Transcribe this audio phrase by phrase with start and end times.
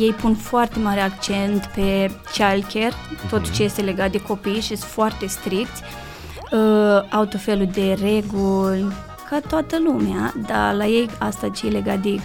[0.00, 2.92] ei pun foarte mare accent pe childcare,
[3.30, 3.52] tot Mhm.
[3.52, 5.82] ce este legat de copii și sunt foarte stricți.
[6.52, 6.58] Uh,
[7.10, 8.86] au tot felul de reguli,
[9.30, 12.20] ca toată lumea, dar la ei asta ce e legat de,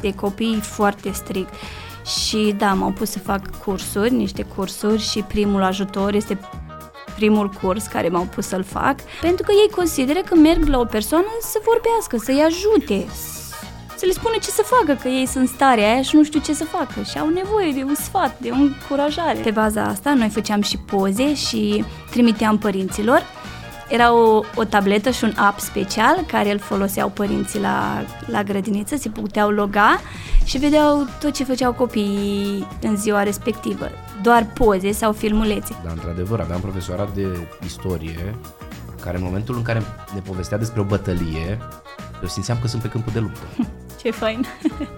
[0.00, 1.54] de copii e foarte strict.
[2.26, 6.38] Și da, m-au pus să fac cursuri, niște cursuri și primul ajutor este
[7.14, 10.84] primul curs care m-au pus să-l fac, pentru că ei consideră că merg la o
[10.84, 13.35] persoană să vorbească, să-i ajute, să
[14.06, 16.54] le spună ce să facă, că ei sunt în starea aia și nu știu ce
[16.54, 19.38] să facă și au nevoie de un sfat, de o încurajare.
[19.38, 23.22] Pe baza asta, noi făceam și poze și trimiteam părinților.
[23.88, 28.96] Era o, o tabletă și un app special care îl foloseau părinții la, la grădiniță,
[28.96, 30.00] se puteau loga
[30.44, 33.88] și vedeau tot ce făceau copiii în ziua respectivă.
[34.22, 35.76] Doar poze sau filmulețe.
[35.82, 38.34] Dar, într-adevăr, aveam profesorat de istorie
[39.00, 39.82] care în momentul în care
[40.14, 41.58] ne povestea despre o bătălie,
[42.22, 43.46] eu simțeam că sunt pe câmpul de luptă.
[44.06, 44.46] Ce fain!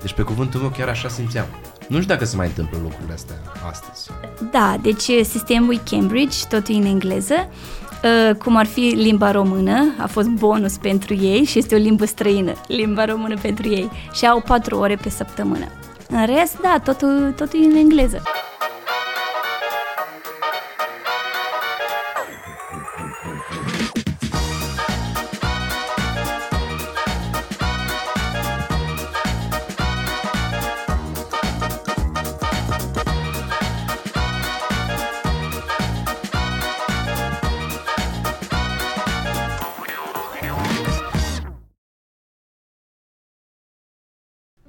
[0.01, 1.47] Deci pe cuvântul meu chiar așa simțeam.
[1.89, 3.35] Nu știu dacă se mai întâmplă lucrurile astea
[3.71, 4.11] astăzi.
[4.51, 10.29] Da, deci sistemul Cambridge, totul în engleză, uh, cum ar fi limba română, a fost
[10.29, 14.77] bonus pentru ei și este o limbă străină, limba română pentru ei și au patru
[14.77, 15.67] ore pe săptămână.
[16.09, 18.23] În rest, da, totul, totul e în engleză.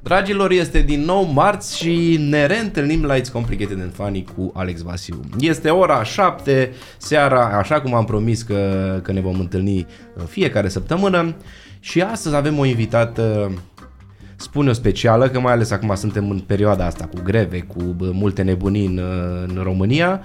[0.09, 4.81] Dragilor, este din nou marți și ne reîntâlnim la It's Complicated and Funny cu Alex
[4.81, 5.19] Vasiu.
[5.39, 10.67] Este ora 7 seara, așa cum am promis că, că ne vom întâlni în fiecare
[10.67, 11.35] săptămână
[11.79, 13.51] și astăzi avem o invitată
[14.35, 18.09] spun eu specială, că mai ales acum suntem în perioada asta cu greve, cu bă,
[18.13, 19.01] multe nebunii în,
[19.47, 20.21] în România.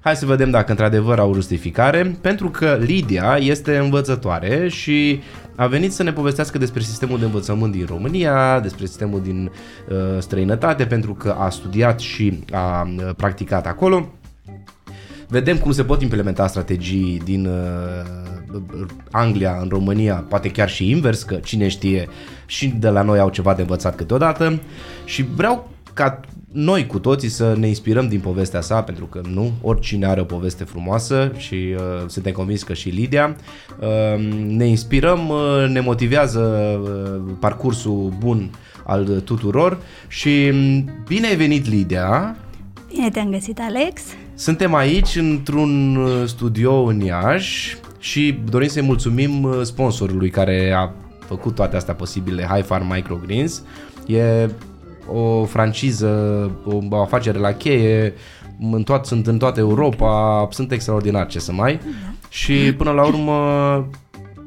[0.00, 5.20] Hai să vedem dacă într-adevăr au justificare, pentru că Lidia este învățătoare și
[5.58, 9.50] a venit să ne povestească despre sistemul de învățământ din România, despre sistemul din
[9.88, 14.08] uh, străinătate, pentru că a studiat și a uh, practicat acolo.
[15.28, 18.62] Vedem cum se pot implementa strategii din uh,
[19.10, 22.08] Anglia în România, poate chiar și invers, că cine știe
[22.46, 24.60] și de la noi au ceva de învățat câteodată
[25.04, 26.20] și vreau ca
[26.60, 30.24] noi cu toții să ne inspirăm din povestea sa, pentru că nu, oricine are o
[30.24, 33.36] poveste frumoasă și uh, suntem convins că și Lidia.
[33.80, 38.50] Uh, ne inspirăm, uh, ne motivează uh, parcursul bun
[38.84, 42.36] al tuturor și mm, bine ai venit Lidia!
[42.88, 44.02] Bine te-am găsit, Alex!
[44.34, 50.90] Suntem aici într-un uh, studio în Iași și dorim să-i mulțumim uh, sponsorului care a
[51.26, 53.62] făcut toate astea posibile, High Farm Microgreens.
[54.06, 54.48] E
[55.12, 56.08] o franciză,
[56.64, 58.14] o, o afacere la cheie,
[58.60, 61.80] în toat, sunt în toată Europa, sunt extraordinar ce să mai.
[62.28, 63.34] Și până la urmă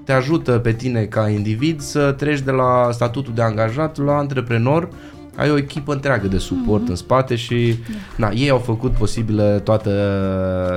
[0.06, 4.90] te ajută pe tine ca individ să treci de la statutul de angajat la antreprenor
[5.36, 6.90] ai o echipă întreagă de suport mm-hmm.
[6.90, 7.76] în spate și
[8.16, 9.92] na, ei au făcut posibilă toată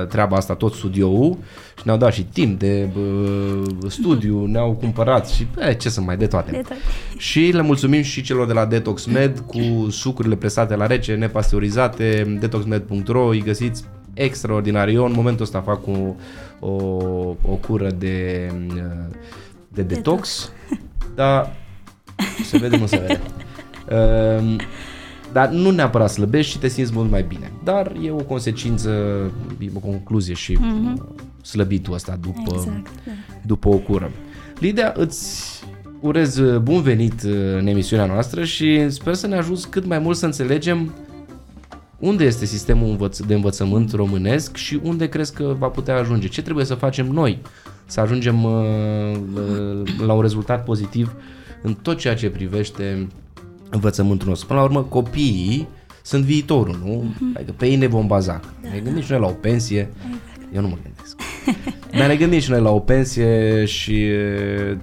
[0.09, 1.37] treaba asta, tot studioul
[1.77, 6.17] și ne-au dat și timp de bă, studiu, ne-au cumpărat și bă, ce să mai
[6.17, 6.51] de toate.
[6.51, 6.81] De toate.
[7.17, 12.37] Și le mulțumim și celor de la Detox Med cu sucurile presate la rece, nepasteurizate,
[12.39, 13.83] detoxmed.ro, îi găsiți
[14.13, 14.87] extraordinar.
[14.87, 16.15] Eu în momentul ăsta fac o,
[16.59, 16.71] o,
[17.41, 18.51] o cură de,
[19.67, 20.51] de detox,
[21.15, 21.55] dar
[22.43, 23.21] se vede, nu se vede.
[23.89, 24.59] Um,
[25.31, 27.51] dar nu neapărat slăbești și te simți mult mai bine.
[27.63, 28.89] Dar e o consecință,
[29.59, 31.24] e o concluzie și mm-hmm.
[31.45, 33.11] Slăbitul ăsta după, Exact, da.
[33.45, 34.11] după o cură.
[34.59, 35.45] Lidia, îți
[35.99, 37.21] urez bun venit
[37.59, 40.93] în emisiunea noastră și sper să ne ajuți cât mai mult să înțelegem
[41.99, 46.27] unde este sistemul învăț- de învățământ românesc și unde crezi că va putea ajunge.
[46.27, 47.39] Ce trebuie să facem noi
[47.85, 48.51] să ajungem uh,
[49.33, 51.15] uh, la un rezultat pozitiv
[51.61, 53.07] în tot ceea ce privește
[53.69, 54.47] învățământul nostru.
[54.47, 55.67] Până la urmă, copiii
[56.01, 57.03] sunt viitorul, nu?
[57.03, 57.35] Uh-huh.
[57.35, 58.39] Adică pe ei ne vom baza.
[58.61, 59.89] Da, ne gândim și noi la o pensie.
[60.53, 61.15] Eu nu mă gândesc.
[61.97, 64.77] Dar ne gândim și noi la o pensie și e,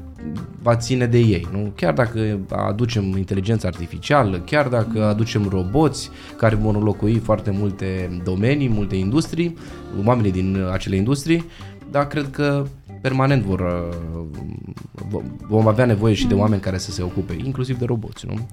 [0.62, 1.72] va ține de ei, nu?
[1.76, 8.68] Chiar dacă aducem inteligența artificială, chiar dacă aducem roboți care vor înlocui foarte multe domenii,
[8.68, 9.56] multe industrii,
[10.04, 11.44] oamenii din acele industrii,
[11.90, 12.66] dar cred că
[13.00, 17.84] permanent vor, uh, vom avea nevoie și de oameni care să se ocupe, inclusiv de
[17.84, 18.48] roboți, nu?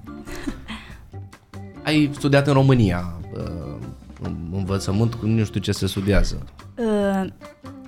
[1.84, 3.76] Ai studiat în România, uh,
[4.52, 6.44] învățământ, nu știu ce se studiază.
[6.74, 7.24] Uh,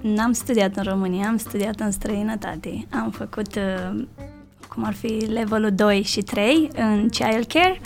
[0.01, 2.87] n-am studiat în România, am studiat în străinătate.
[2.91, 4.05] Am făcut uh,
[4.69, 7.81] cum ar fi levelul 2 și 3 în childcare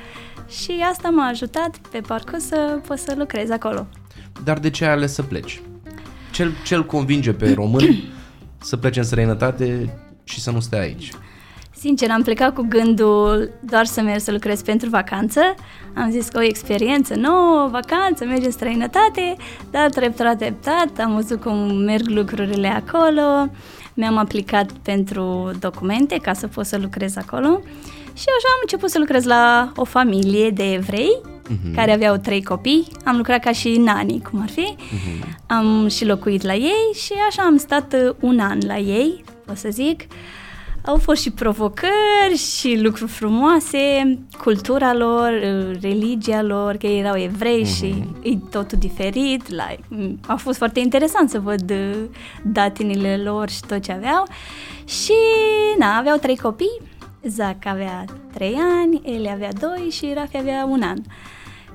[0.49, 3.87] și asta m-a ajutat pe parcurs să pot să lucrez acolo.
[4.45, 5.63] Dar de ce ai ales să pleci?
[6.33, 7.85] Cel, cel convinge pe român
[8.59, 9.95] să plece în străinătate
[10.25, 11.13] și să nu stea aici?
[11.79, 15.41] Sincer, am plecat cu gândul doar să merg să lucrez pentru vacanță.
[15.95, 19.37] Am zis că o experiență nouă, vacanță, merg în străinătate,
[19.71, 23.49] dar treptat, treptat, am văzut cum merg lucrurile acolo,
[23.95, 27.61] mi-am aplicat pentru documente ca să pot să lucrez acolo
[28.15, 31.75] și așa am început să lucrez la o familie de evrei uh-huh.
[31.75, 32.87] care aveau trei copii.
[33.05, 34.75] Am lucrat ca și nani, cum ar fi.
[34.77, 35.37] Uh-huh.
[35.47, 39.69] Am și locuit la ei și așa am stat un an la ei, o să
[39.71, 40.01] zic.
[40.01, 40.36] Uh,
[40.87, 45.33] au fost și provocări și lucruri frumoase, cultura lor,
[45.81, 47.77] religia lor, că erau evrei mm-hmm.
[47.77, 49.49] și e totul diferit.
[49.49, 52.05] Like, a fost foarte interesant să văd uh,
[52.43, 54.27] datinile lor și tot ce aveau.
[54.85, 55.15] Și,
[55.79, 56.81] na, aveau trei copii.
[57.23, 60.99] Zac avea trei ani, Ele avea doi și Rafi avea un an.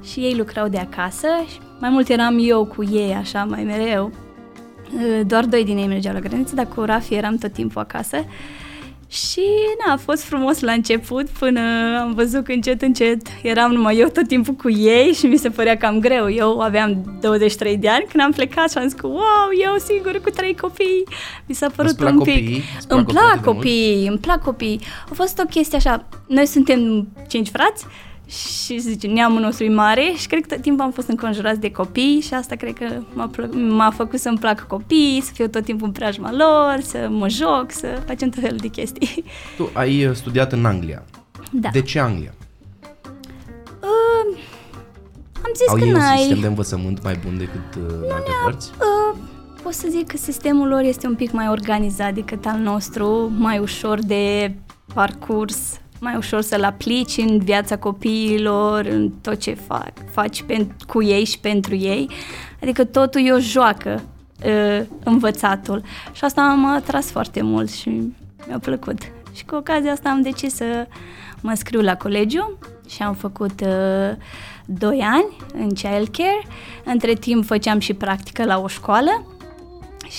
[0.04, 1.28] Și ei lucrau de acasă,
[1.80, 4.12] mai mult eram eu cu ei, așa, mai mereu.
[4.94, 8.18] Uh, doar doi din ei mergeau la graniță, dar cu Rafi eram tot timpul acasă.
[9.12, 9.46] Și
[9.86, 11.62] na, a fost frumos la început până
[12.00, 15.50] am văzut că încet, încet eram numai eu tot timpul cu ei și mi se
[15.50, 16.30] părea cam greu.
[16.30, 20.22] Eu aveam 23 de ani când am plecat și am zis că wow, eu singur
[20.22, 21.04] cu trei copii.
[21.46, 22.18] Mi s-a părut un pic...
[22.18, 22.64] Copii?
[22.88, 24.80] Îmi plac copii, îmi plac copii.
[25.10, 27.86] A fost o chestie așa, noi suntem cinci frați
[28.32, 31.72] și zice, neamul nostru e mare și cred că tot timpul am fost înconjurați de
[31.72, 35.64] copii și asta cred că m-a, plă- m-a făcut să-mi placă copii, să fiu tot
[35.64, 39.24] timpul în preajma lor, să mă joc, să facem tot felul de chestii.
[39.58, 41.04] Tu ai uh, studiat în Anglia.
[41.52, 41.70] Da.
[41.72, 42.34] De ce Anglia?
[43.82, 44.38] Uh,
[45.36, 46.18] am zis Au că ei un n-ai...
[46.18, 48.72] sistem de învățământ mai bun decât uh, alte părți?
[48.80, 49.18] Uh,
[49.64, 53.60] pot să zic că sistemul lor este un pic mai organizat decât al nostru, mai
[53.60, 54.54] ușor de
[54.94, 61.04] parcurs, mai ușor să-l aplici în viața copiilor, în tot ce fac, faci pen, cu
[61.04, 62.10] ei și pentru ei.
[62.62, 64.02] Adică totul e o joacă,
[64.46, 65.84] uh, învățatul.
[66.12, 68.02] Și asta m-a atras foarte mult și
[68.48, 68.98] mi-a plăcut.
[69.34, 70.88] Și cu ocazia asta am decis să
[71.42, 72.58] mă scriu la colegiu
[72.90, 74.16] și am făcut uh,
[74.66, 76.46] 2 ani în childcare.
[76.84, 79.26] Între timp făceam și practică la o școală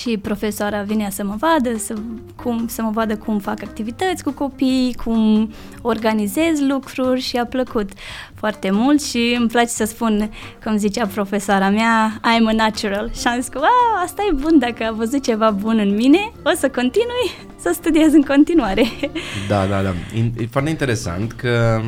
[0.01, 1.95] și profesoara vinea să mă vadă, să,
[2.43, 5.51] cum, să mă vadă cum fac activități cu copii, cum
[5.83, 7.91] organizez lucruri și a plăcut
[8.35, 10.31] foarte mult și îmi place să spun,
[10.65, 14.59] cum zicea profesoara mea, I'm a natural și am zis că, wow, asta e bun,
[14.59, 17.31] dacă a văzut ceva bun în mine, o să continui
[17.61, 18.85] să studiez în continuare.
[19.49, 19.93] Da, da, da.
[20.39, 21.81] E foarte interesant că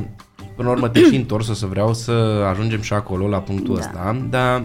[0.56, 2.12] până la urmă te și întors, o să vreau să
[2.50, 3.80] ajungem și acolo la punctul Da.
[3.80, 4.64] ăsta, dar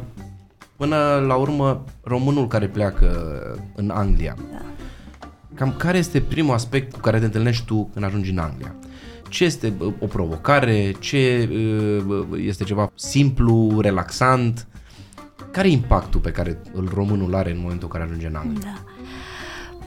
[0.80, 3.08] până la urmă românul care pleacă
[3.76, 4.62] în Anglia, Da.
[5.54, 8.76] cam care este primul aspect cu care te întâlnești tu când ajungi în Anglia?
[9.30, 10.92] Ce este bă, o provocare?
[11.00, 11.50] Ce
[12.06, 14.68] bă, este ceva simplu, relaxant?
[15.52, 18.60] Care e impactul pe care îl românul are în momentul în care ajunge în Anglia?
[18.64, 18.84] Da.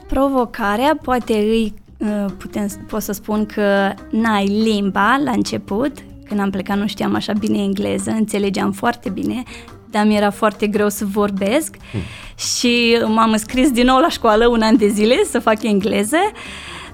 [0.07, 5.91] Provocarea poate îi, uh, putem, pot să spun că n-ai limba la început,
[6.25, 9.43] când am plecat nu știam așa bine engleză, înțelegeam foarte bine,
[9.93, 12.01] dar mi era foarte greu să vorbesc Hmm.
[12.35, 16.17] și m-am înscris din nou la școală un an de zile să fac engleză,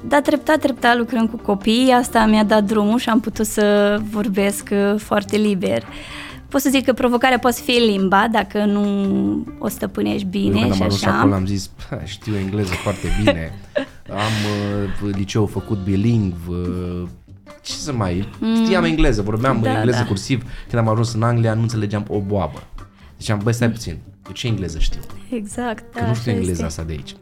[0.08, 4.70] dar treptat, treptat lucrând cu copii, asta mi-a dat drumul și am putut să vorbesc
[4.72, 5.84] uh, foarte liber.
[6.50, 8.84] Pot să zic că provocarea poate fi limba, dacă nu
[9.60, 11.18] o stăpânești bine Eu când și am ajuns așa.
[11.18, 13.54] acolo am zis, "Pă, știu engleză foarte bine,
[14.10, 14.34] am
[15.06, 17.08] uh, liceu făcut bilingv, uh,
[17.64, 18.30] ce să mai...
[18.64, 19.62] Știam engleză, vorbeam Mm.
[19.62, 20.06] Da, engleză da.
[20.06, 20.44] cursiv.
[20.70, 22.64] Când am ajuns în Anglia nu înțelegeam o boabă.
[23.20, 23.98] Ziceam, băi, stai puțin,
[24.28, 25.00] eu ce engleză știu?
[25.30, 26.64] Exact, da, Că nu știu așa engleza este.
[26.66, 27.16] asta de aici.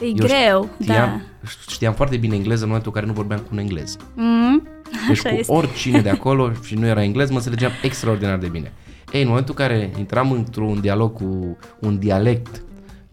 [0.00, 0.96] E Eu greu, știam,
[1.42, 1.48] da.
[1.68, 3.96] știam foarte bine engleză în momentul în care nu vorbeam cu un englez.
[4.14, 4.68] Mm,
[5.08, 5.52] Deci așa cu este.
[5.52, 8.72] oricine de acolo și nu era englez, mă înțelegeam extraordinar de bine.
[9.12, 12.62] Ei, în momentul în care intram într-un dialog cu un dialect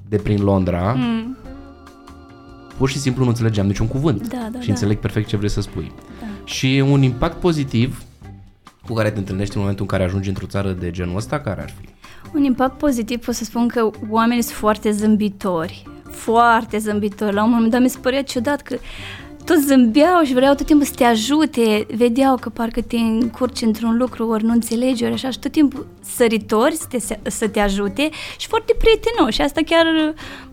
[0.09, 1.37] de prin Londra, Mm,
[2.77, 4.71] pur și simplu nu înțelegeam niciun cuvânt Da, da, și da.
[4.73, 5.91] înțeleg perfect ce vrei să spui.
[6.19, 6.25] Da.
[6.43, 8.03] Și un impact pozitiv
[8.87, 11.61] cu care te întâlnești în momentul în care ajungi într-o țară de genul ăsta, care
[11.61, 11.89] ar fi?
[12.33, 15.83] Un impact pozitiv pot să spun că oamenii sunt foarte zâmbitori.
[16.09, 17.33] Foarte zâmbitori.
[17.33, 18.77] La un moment dat mi se părea ciudat că
[19.45, 23.97] toți zâmbeau și vreau tot timpul să te ajute, vedeau că parcă te încurci într-un
[23.97, 28.09] lucru, ori nu înțelegi, ori așa, și tot timpul săritori să te, să te ajute
[28.37, 29.35] și foarte prietenoși.
[29.35, 29.85] Și asta chiar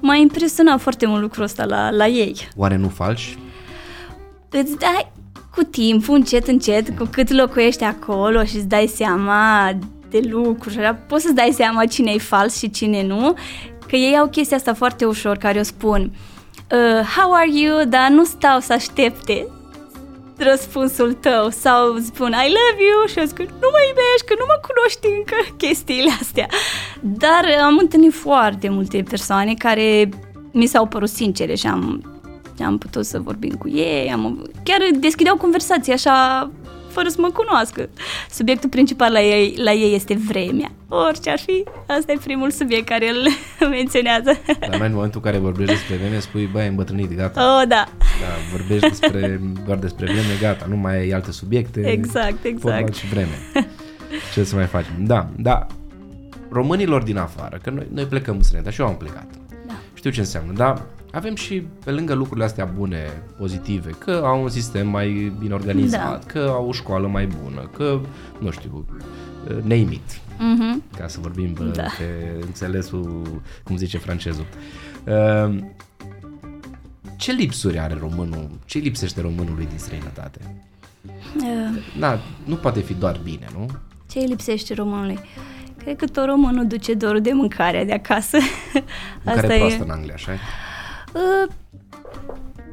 [0.00, 2.48] m-a impresionat foarte mult lucrul ăsta la, la ei.
[2.56, 3.38] Oare nu falși?
[4.50, 5.12] îți dai
[5.54, 9.70] cu timpul, încet, încet, cu cât locuiești acolo și îți dai seama
[10.10, 13.34] de lucruri, și așa, poți să-ți dai seama cine e fals și cine nu,
[13.88, 16.10] că ei au chestia asta foarte ușor, care o spun
[16.72, 17.84] uh, How are you?
[17.84, 19.46] Dar nu stau să aștepte
[20.38, 24.44] răspunsul tău sau spun I love you și eu zic nu mă iubești, că nu
[24.46, 26.46] mă cunoști încă chestiile astea.
[27.00, 30.08] Dar am întâlnit foarte multe persoane care
[30.52, 32.12] mi s-au părut sincere și am,
[32.64, 36.50] am putut să vorbim cu ei, am, chiar deschideau conversații așa
[36.98, 37.88] fără să mă cunoască.
[38.30, 40.70] Subiectul principal la ei, la ei este vremea.
[40.88, 43.22] Orice ar fi, asta e primul subiect care îl
[43.76, 44.30] menționează.
[44.60, 47.40] Dar mai în momentul în care vorbești despre vreme, spui, băi, ai îmbătrânit, gata.
[47.40, 47.84] Oh, da.
[48.22, 51.90] Da, vorbești despre, doar despre vreme, gata, nu mai ai alte subiecte.
[51.90, 52.94] Exact, exact.
[52.94, 53.38] și vreme.
[54.34, 54.92] Ce să mai facem?
[54.98, 55.66] Da, da.
[56.50, 59.26] Românilor din afară, că noi, noi plecăm în străinătate și eu am plecat.
[59.66, 59.74] Da.
[59.94, 64.48] Știu ce înseamnă, dar avem și pe lângă lucrurile astea bune, pozitive, că au un
[64.48, 66.32] sistem mai bine organizat, da.
[66.32, 68.00] că au o școală mai bună, că,
[68.38, 68.86] nu știu,
[69.62, 70.98] name it, Mm-hmm.
[70.98, 71.64] ca să vorbim Da.
[71.64, 71.82] da.
[71.82, 74.46] pe înțelesul, cum zice francezul.
[75.04, 75.58] Uh,
[77.16, 78.50] Ce lipsuri are românul?
[78.64, 80.40] Ce lipsește românului din străinătate?
[81.36, 83.66] Uh, Da, nu poate fi doar bine, nu?
[84.10, 85.18] Ce îi lipsește românului?
[85.78, 88.36] Cred că tot românul duce dorul de mâncare de acasă.
[89.24, 90.38] Mâncare proastă în Anglia, așa Uh,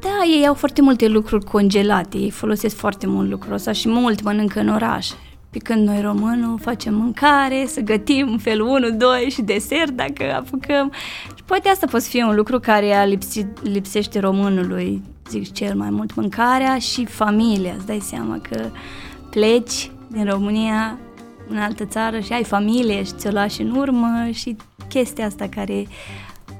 [0.00, 4.22] Da, ei au foarte multe lucruri congelate, ei folosesc foarte mult lucrul ăsta și mult
[4.22, 5.08] mănâncă în oraș.
[5.50, 10.34] Pe când noi românul facem mâncare, să gătim în felul 1, 2 și desert dacă
[10.34, 10.92] apucăm.
[11.36, 15.90] Și poate asta poate fi un lucru care a lipsit, lipsește românului, zic cel mai
[15.90, 17.74] mult, mâncarea și familia.
[17.76, 18.70] Îți dai seama că
[19.30, 20.98] pleci din România
[21.48, 24.56] în altă țară și ai familie și ți-o lași în urmă și
[24.88, 25.86] chestia asta care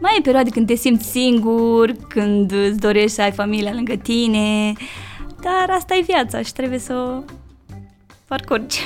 [0.01, 4.73] mai e perioade când te simți singur, când îți dorești să ai familia lângă tine,
[5.41, 7.33] dar asta e viața și trebuie să o
[8.27, 8.81] parcurgi.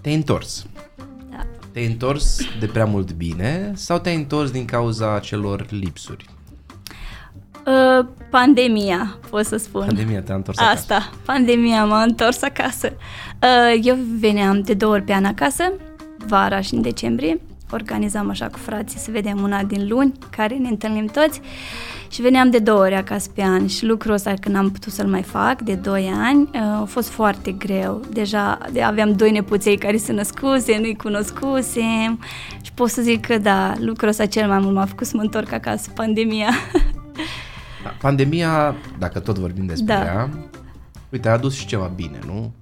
[0.00, 0.66] Te-ai întors.
[1.30, 1.46] Da.
[1.72, 6.24] Te-ai întors de prea mult bine sau te-ai întors din cauza celor lipsuri?
[7.66, 9.84] Uh, pandemia, pot să spun.
[9.86, 10.74] Pandemia te-a întors acasă.
[10.74, 12.92] Asta, pandemia m-a întors acasă.
[13.42, 15.72] Uh, eu veneam de două ori pe an acasă,
[16.26, 17.40] vara și în decembrie.
[17.72, 21.40] Organizam așa cu frații să vedem una din luni, care ne întâlnim toți.
[22.08, 25.06] Și veneam de două ori acasă pe an și lucrul ăsta când am putut să-l
[25.06, 28.00] mai fac de 2 ani uh, a fost foarte greu.
[28.12, 32.20] Deja de aveam doi nepuței care se născuse, nu-i cunoscusem
[32.62, 35.22] și pot să zic că da, lucrul ăsta cel mai mult m-a făcut să mă
[35.22, 36.50] întorc acasă, pandemia.
[37.84, 40.04] Da, Pandemia, dacă tot vorbim despre Da.
[40.04, 40.28] ea,
[41.08, 42.52] uite, a adus și ceva bine, nu?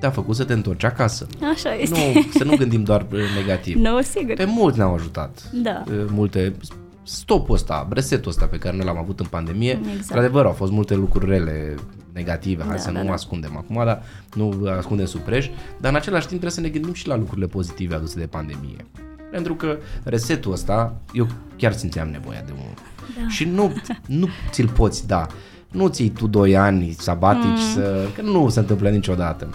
[0.00, 1.26] Da, Te-a făcut să te întorci acasă.
[1.52, 2.12] așa este.
[2.14, 3.76] Nu, să nu gândim doar uh, negativ.
[3.86, 4.34] Nu, sigur.
[4.34, 5.50] Pe mulți ne-au ajutat.
[5.52, 5.82] Da.
[5.86, 6.54] Uh, Multe
[7.02, 10.00] stopul ăsta, resetul ăsta pe care noi l-am avut în pandemie, Exact.
[10.00, 11.74] într-adevăr au fost multe lucruri rele
[12.12, 13.12] negative, hai Da, să da, nu da.
[13.12, 14.02] ascundem acum, dar
[14.34, 15.48] nu ascundem sub preș,
[15.80, 18.86] dar în același timp trebuie să ne gândim și la lucrurile pozitive aduse de pandemie.
[19.30, 21.26] Pentru că resetul ăsta, eu
[21.56, 22.74] chiar simțeam nevoia de unul.
[23.22, 23.28] Da.
[23.28, 23.72] Și nu,
[24.06, 25.26] nu ți-l poți da.
[25.70, 27.72] Nu ți tu doi ani sabatici mm.
[27.74, 28.06] să...
[28.14, 29.48] că nu se întâmplă niciodată.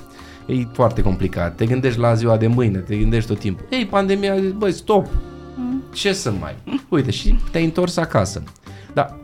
[0.46, 1.56] E foarte complicat.
[1.56, 3.66] Te gândești la ziua de mâine, te gândești tot timpul.
[3.70, 5.08] Ei, pandemia, zici, băi, stop.
[5.56, 5.84] Mm.
[5.94, 6.56] Ce să mai...
[6.90, 8.44] Uite, și te-ai întors acasă.
[8.94, 9.18] Dar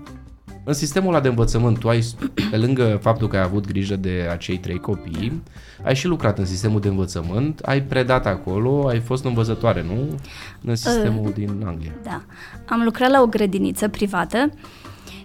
[0.63, 2.03] în sistemul ăla de învățământ, tu ai,
[2.49, 5.43] pe lângă faptul că ai avut grijă de acei trei copii,
[5.83, 10.19] ai și lucrat în sistemul de învățământ, ai predat acolo, ai fost învățătoare, nu?
[10.61, 11.91] În sistemul uh, din Anglia.
[12.03, 12.21] Da.
[12.65, 14.49] Am lucrat la o grădiniță privată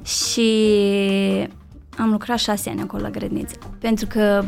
[0.03, 0.51] și
[1.99, 3.57] am lucrat șase ani acolo la grădiniță.
[3.79, 4.45] Pentru că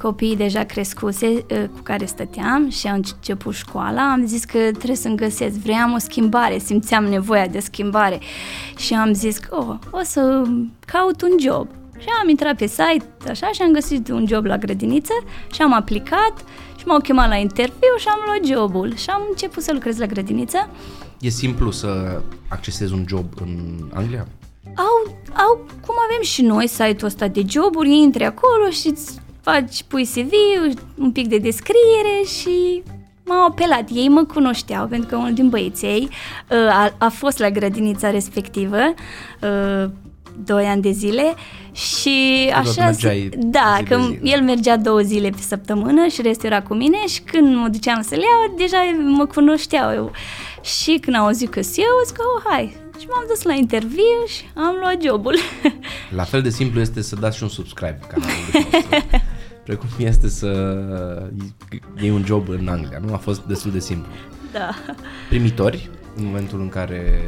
[0.00, 4.96] copiii deja crescuse uh, cu care stăteam și au început școala, am zis că trebuie
[4.96, 8.18] să-mi găsesc, vreau o schimbare, simțeam nevoia de schimbare
[8.76, 10.42] și am zis că oh, o să
[10.86, 11.68] caut un job.
[11.98, 15.12] Și am intrat pe site așa și am găsit un job la grădiniță
[15.52, 16.44] și am aplicat
[16.78, 20.06] și m-au chemat la interviu și am luat jobul și am început să lucrez la
[20.06, 20.70] grădiniță.
[21.20, 24.26] E simplu să accesezi un job în Anglia?
[24.76, 29.18] Au, au, cum avem și noi site-ul ăsta de joburi, intri acolo și îți
[29.50, 30.30] faci, pui CV,
[30.94, 32.82] un pic de descriere și
[33.24, 33.88] m-au apelat.
[33.92, 36.08] Ei mă cunoșteau pentru că unul din băieții ei
[36.50, 38.78] uh, a, a fost la grădinița respectivă
[39.40, 39.90] uh,
[40.44, 41.34] doi ani de zile
[41.72, 42.84] și Tu tot așa...
[42.84, 44.30] mergeai da, zi de că zi, da.
[44.30, 48.02] el mergea două zile pe săptămână și restul era cu mine și când mă duceam
[48.02, 48.76] să le iau, deja
[49.16, 50.10] mă cunoșteau eu.
[50.62, 52.76] Și când au auzit că sunt eu, zic, oh, hai.
[53.00, 55.36] Și m-am dus la interviu și am luat jobul.
[56.10, 59.34] La fel de simplu este să dați și un subscribe canalului nostru.
[59.66, 60.50] Precum este să
[62.00, 63.12] iei un job în Anglia, nu?
[63.12, 64.10] A fost destul de simplu.
[64.52, 64.70] da.
[65.28, 67.22] Primitori, în momentul în care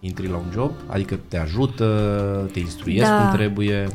[0.00, 3.16] intri la un job, adică te ajută, te instruiesc Da.
[3.20, 3.88] cum trebuie.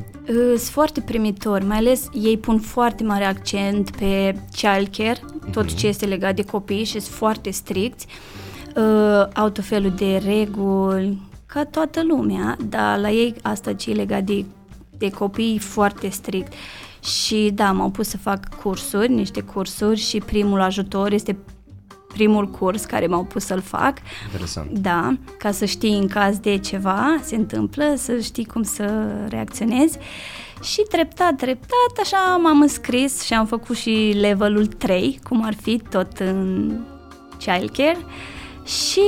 [0.48, 5.20] Sunt foarte primitori, mai ales ei pun foarte mare accent pe childcare,
[5.52, 8.08] tot ce este legat de copii și sunt foarte stricți.
[8.76, 13.94] Uh, au tot felul de reguli, ca toată lumea, dar la ei asta ce e
[13.94, 14.46] legat de
[14.98, 16.54] de copii foarte strict.
[17.04, 21.38] Și da, m-au pus să fac cursuri, niște cursuri și primul ajutor este
[22.14, 23.98] primul curs care m-au pus să-l fac.
[24.26, 24.80] Interesant.
[24.80, 29.98] Da, ca să știi în caz de ceva se întâmplă, să știi cum să reacționezi.
[30.62, 35.82] Și treptat, treptat, așa m-am înscris și am făcut și levelul 3, cum ar fi
[35.90, 36.72] tot în
[37.38, 37.98] childcare.
[38.66, 39.02] Și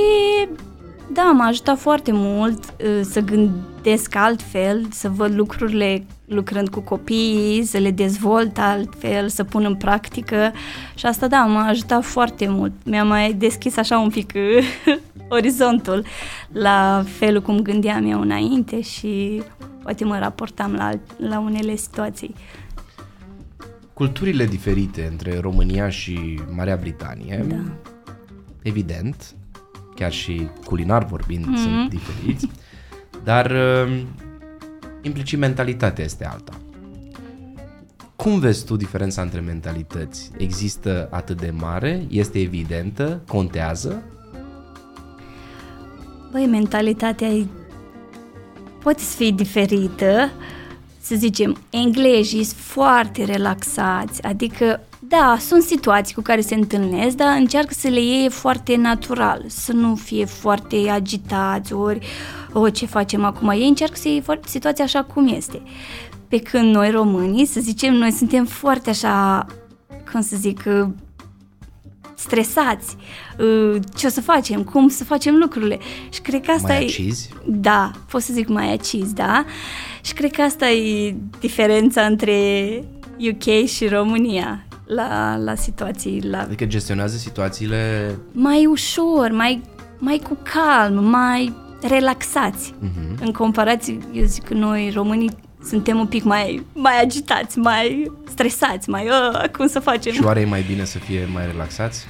[1.14, 7.64] da, m-a ajutat foarte mult uh, să gândesc altfel, să văd lucrurile lucrând cu copiii,
[7.64, 10.52] să le dezvolt altfel, să pun în practică
[10.94, 12.72] și asta da, m-a ajutat foarte mult.
[12.84, 14.96] Mi-a mai deschis așa un pic uh,
[15.38, 16.04] orizontul
[16.52, 19.42] la felul cum gândeam eu înainte și
[19.82, 22.34] poate mă raportam la, la unele situații.
[23.92, 27.56] Culturile diferite între România și Marea Britanie, Da.
[28.62, 29.34] evident,
[29.94, 31.56] chiar și culinar vorbind Mhm.
[31.56, 32.48] sunt diferiți,
[33.24, 34.02] dar uh,
[35.02, 36.52] implicit mentalitatea este alta.
[38.16, 40.30] Cum vezi tu diferența între mentalități?
[40.36, 42.04] Există atât de mare?
[42.10, 43.22] Este evidentă?
[43.26, 44.02] Contează?
[46.30, 47.46] Băi, mentalitatea e...
[48.82, 50.30] poate să fie diferită,
[51.00, 54.80] să zicem, englezii sunt foarte relaxați, adică,
[55.18, 59.72] da, sunt situații cu care se întâlnesc, dar încearcă să le iei foarte natural, să
[59.72, 62.06] nu fie foarte agitați, ori,
[62.52, 63.48] o, ce facem acum?
[63.48, 65.62] Ei încearcă să iei foarte situația așa cum este.
[66.28, 69.46] Pe când noi românii, să zicem, noi suntem foarte așa,
[70.12, 70.62] cum să zic,
[72.14, 72.96] stresați,
[73.38, 75.78] uh, ce o să facem, cum să facem lucrurile.
[76.08, 76.84] Și cred că asta Mai e...
[76.84, 77.28] acizi?
[77.46, 79.44] Da, pot să zic mai aciz, da?
[80.00, 82.34] Și cred că asta e diferența între
[83.18, 89.62] UK și România la, la situații, la Adică gestionează situațiile mai ușor, mai,
[89.98, 91.52] mai cu calm, mai
[91.88, 92.74] relaxați.
[92.82, 93.20] uh-huh.
[93.20, 95.30] În comparație, eu zic că noi românii
[95.64, 100.12] suntem un pic mai, mai agitați, mai stresați, mai "Ă, cum să facem.
[100.12, 102.06] și oare e mai bine să fie mai relaxați?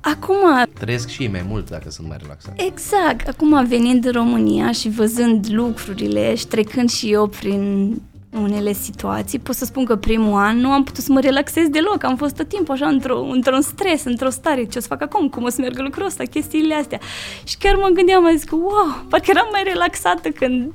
[0.00, 0.36] Acum,
[0.78, 2.64] Trăiesc și ei mai mult dacă sunt mai relaxați.
[2.66, 3.28] Exact.
[3.28, 7.92] Acum venind în România și văzând lucrurile și trecând și eu prin
[8.32, 12.04] unele situații, pot să spun că primul an nu am putut să mă relaxez deloc.
[12.04, 14.64] Am fost tot timpul așa într-o, într-un stres, într-o stare.
[14.64, 15.28] Ce o să fac acum?
[15.28, 16.24] Cum o să meargă lucrul ăsta?
[16.24, 17.00] Chestiile astea.
[17.44, 20.72] Și chiar mă gândeam, am zis că wow, parcă eram mai relaxată când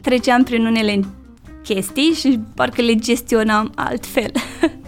[0.00, 1.00] treceam prin unele
[1.62, 4.32] chestii și parcă le gestionam altfel.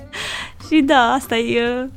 [0.70, 1.88] și da, asta e uh,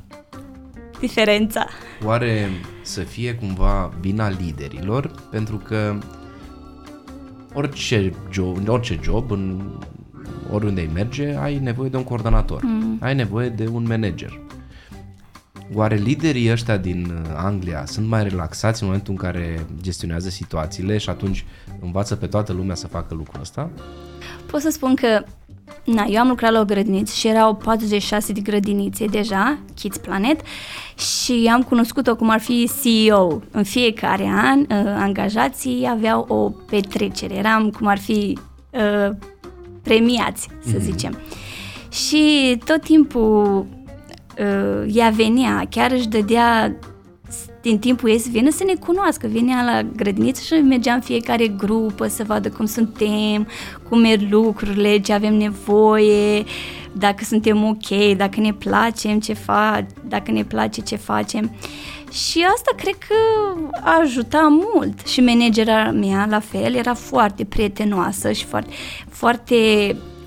[1.00, 1.68] diferența.
[2.06, 2.50] Oare
[2.82, 5.12] să fie cumva vina liderilor?
[5.32, 5.98] Pentru că
[7.58, 9.62] orice job, în orice job, în
[10.52, 12.98] oriunde ai merge, ai nevoie de un coordonator, mm.
[13.02, 14.40] ai nevoie de un manager.
[15.74, 20.98] Oare liderii ăștia din uh, Anglia sunt mai relaxați în momentul în care gestionează situațiile
[20.98, 21.46] și atunci
[21.80, 23.70] învață pe toată lumea să facă lucrul ăsta?
[24.46, 25.24] Pot să spun că
[25.84, 30.42] Na, eu am lucrat la o grădiniță și erau 46 de grădinițe deja, Kids Planet,
[30.98, 33.42] și am cunoscut-o cum ar fi CEO.
[33.52, 38.38] În fiecare an, uh, angajații aveau o petrecere, eram cum ar fi
[38.70, 39.16] uh,
[39.84, 41.18] premiați, să zicem.
[41.92, 43.66] Și tot timpul
[44.40, 46.76] uh, ea venea, chiar își dădea
[47.68, 49.28] din timpul ei să vină să ne cunoască.
[49.28, 53.48] Venea la grădiniță și mergeam fiecare grupă să vadă cum suntem,
[53.90, 56.44] cum merg lucrurile, ce avem nevoie,
[56.92, 61.52] dacă suntem ok, dacă ne place ce fa- dacă ne place ce facem.
[62.12, 63.16] Și asta cred că
[63.84, 65.08] a ajutat mult.
[65.08, 68.74] Și managera mea, la fel, era foarte prietenoasă și foarte,
[69.10, 69.56] foarte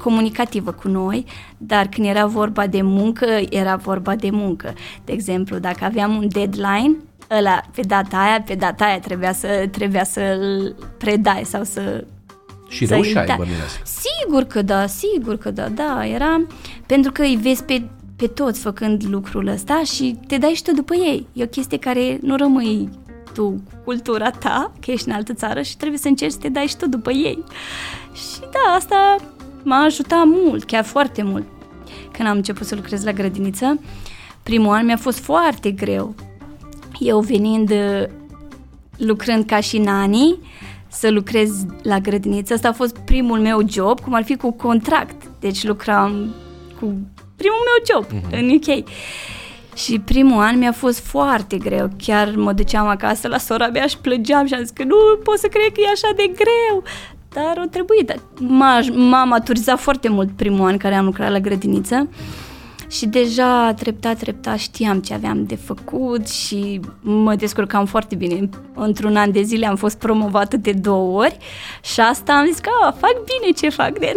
[0.02, 1.24] comunicativă cu noi,
[1.58, 4.74] dar când era vorba de muncă, era vorba de muncă.
[5.04, 6.96] De exemplu, dacă aveam un deadline,
[7.38, 12.04] ăla, pe data aia, pe data aia trebuia, să, trebuia să-l predai sau să...
[12.68, 13.34] Și să reușeai, da.
[13.36, 13.82] bănuiesc.
[13.84, 16.46] Sigur că da, sigur că da, da, era...
[16.86, 17.82] Pentru că îi vezi pe,
[18.16, 21.26] pe toți făcând lucrul ăsta și te dai și tu după ei.
[21.32, 22.88] E o chestie care nu rămâi
[23.32, 26.48] tu cu cultura ta, că ești în altă țară și trebuie să încerci să te
[26.48, 27.44] dai și tu după ei.
[28.12, 29.16] Și da, asta
[29.62, 31.46] m-a ajutat mult, chiar foarte mult.
[32.12, 33.80] Când am început să lucrez la grădiniță,
[34.42, 36.14] primul an mi-a fost foarte greu.
[37.00, 38.04] Eu venind, uh,
[38.96, 40.38] lucrând ca și nani,
[40.88, 41.50] să lucrez
[41.82, 42.52] la grădiniță.
[42.52, 45.22] Asta a fost primul meu job, cum ar fi cu contract.
[45.40, 46.34] Deci lucram
[46.80, 46.94] cu
[47.36, 48.38] primul meu job uh-huh.
[48.38, 48.88] în UK.
[49.76, 51.88] Și primul an mi-a fost foarte greu.
[51.96, 55.38] Chiar mă duceam acasă la sora mea și plângeam și am zis că nu pot
[55.38, 56.82] să cred că e așa de greu.
[57.28, 58.20] Dar o trebuit.
[58.38, 62.08] M-a, m-a maturizat foarte mult primul an care am lucrat la grădiniță.
[62.90, 68.48] Și deja treptat, treptat știam ce aveam de făcut și mă descurcam foarte bine.
[68.74, 71.36] Într-un an de zile am fost promovată de două ori
[71.82, 74.14] și asta am zis că fac bine ce fac de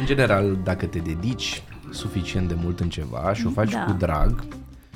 [0.00, 3.84] În general, dacă te dedici suficient de mult în ceva și o faci Da.
[3.84, 4.44] cu drag,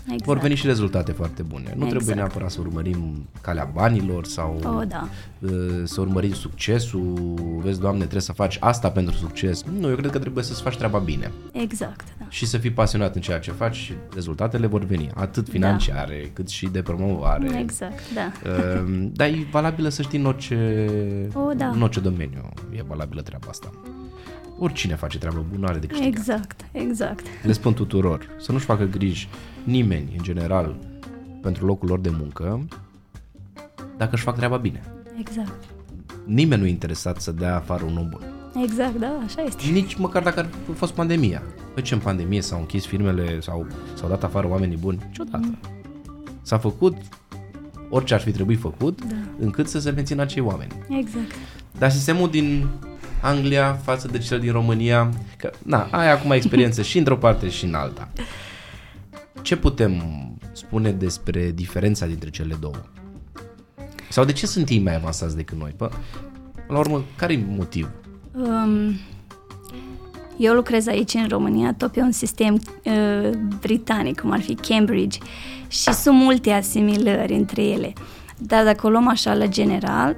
[0.05, 0.25] Exact.
[0.25, 1.65] vor veni și rezultate foarte bune.
[1.65, 2.17] Nu trebuie Exact.
[2.17, 5.09] neapărat să urmărim calea banilor sau Oh, da.
[5.39, 5.51] uh,
[5.85, 7.35] să urmărim succesul.
[7.63, 9.63] Vezi, Doamne, trebuie să faci asta pentru succes.
[9.79, 12.25] Nu, eu cred că trebuie să-ți faci treaba bine Exact, da.
[12.29, 16.49] și să fii pasionat în ceea ce faci și rezultatele vor veni, atât financiare cât
[16.49, 17.59] și de promovare.
[17.59, 18.33] Exact, da.
[18.51, 20.87] Uh, dar e valabilă să știi în orice,
[21.35, 21.67] Oh, da.
[21.67, 23.71] în orice domeniu e valabilă treaba asta.
[24.59, 26.13] Oricine face treabă bună are de câștigat.
[26.17, 27.27] Exact, exact.
[27.43, 29.29] Le spun tuturor să nu-și facă griji
[29.65, 30.77] nimeni, în general,
[31.43, 32.67] pentru locul lor de muncă,
[33.97, 34.83] dacă își fac treaba bine.
[35.19, 35.65] Exact.
[36.25, 38.21] Nimeni nu e interesat să dea afară un om bun.
[38.63, 39.71] Exact, da, așa este.
[39.71, 41.43] Nici măcar dacă ar fi fost pandemia.
[41.75, 44.99] Pe ce în pandemie s-au închis firmele sau s-au dat afară oamenii buni?
[45.07, 45.59] Niciodată.
[46.43, 46.97] S-a făcut
[47.89, 49.17] orice ar fi trebuit făcut da.
[49.39, 50.73] încât să se mențină acei oameni.
[50.89, 51.31] Exact.
[51.79, 52.67] Dar sistemul din
[53.23, 57.65] Anglia față de cel din România, că, na, ai acum experiență și într-o parte și
[57.65, 58.09] în alta.
[59.45, 60.03] Ce putem
[60.53, 62.75] spune despre diferența dintre cele două?
[64.09, 65.71] Sau de ce sunt ei mai avansați decât noi?
[65.77, 65.91] Pă,
[66.69, 67.91] la urmă, care e motiv?
[68.33, 68.95] Um,
[70.37, 72.55] eu lucrez aici în România, tot pe un sistem
[72.85, 73.31] uh,
[73.61, 75.19] britanic, cum ar fi Cambridge,
[75.69, 77.93] și sunt multe asimilări între ele.
[78.39, 80.17] Dar dacă o luăm așa la general,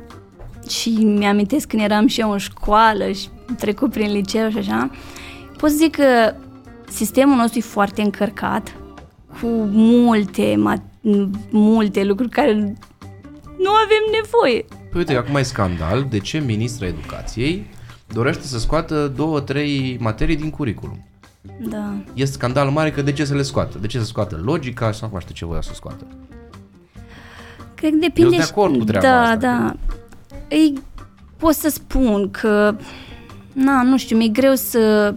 [0.68, 4.90] și mi-amintesc când eram și eu în școală și trecut prin liceu și așa,
[5.56, 6.34] pot să zic că
[6.88, 8.76] sistemul nostru e foarte încărcat
[9.40, 11.10] cu multe, ma-
[11.50, 12.54] multe lucruri care
[13.58, 14.64] nu avem nevoie.
[14.90, 17.66] Păi uite, acum e scandal de ce ministra educației
[18.12, 21.06] dorește să scoată două, trei materii din curriculum.
[21.68, 21.94] Da.
[22.14, 23.78] E scandal mare că de ce să le scoată?
[23.78, 26.06] De ce să scoată logica sau nu știu ce voia să scoată?
[27.74, 28.36] Cred că depinde...
[28.36, 29.36] Eu sunt de acord cu treaba da, asta.
[29.36, 29.76] Da,
[30.48, 30.72] Ei,
[31.36, 32.76] pot să spun că...
[33.52, 35.14] Na, nu știu, mi-e greu să...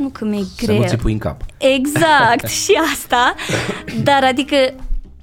[0.00, 0.78] Nu că mi-e Să greu.
[0.78, 1.42] nu ți pui în cap.
[1.58, 3.34] Exact, și asta.
[4.02, 4.56] Dar adică,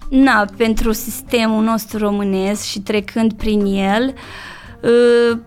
[0.09, 4.13] na, pentru sistemul nostru românesc și trecând prin el,
[4.81, 5.37] uh,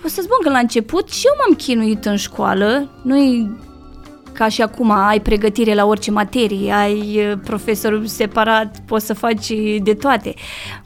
[0.00, 3.16] pot să spun că la început și eu m-am chinuit în școală, nu
[4.38, 9.52] ca și acum ai pregătire la orice materie, ai uh, profesor separat, poți să faci
[9.82, 10.34] de toate.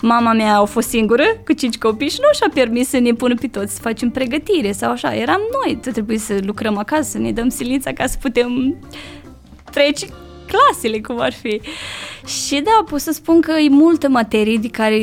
[0.00, 3.34] Mama mea a fost singură cu cinci copii și nu și-a permis să ne pună
[3.34, 5.14] pe toți să facem pregătire sau așa.
[5.14, 8.76] Eram noi, trebuie să lucrăm acasă, să ne dăm silința ca să putem
[9.70, 10.06] trece
[10.46, 11.60] clasele, cum ar fi.
[12.26, 14.98] Și da, pot să spun că e multă materie de care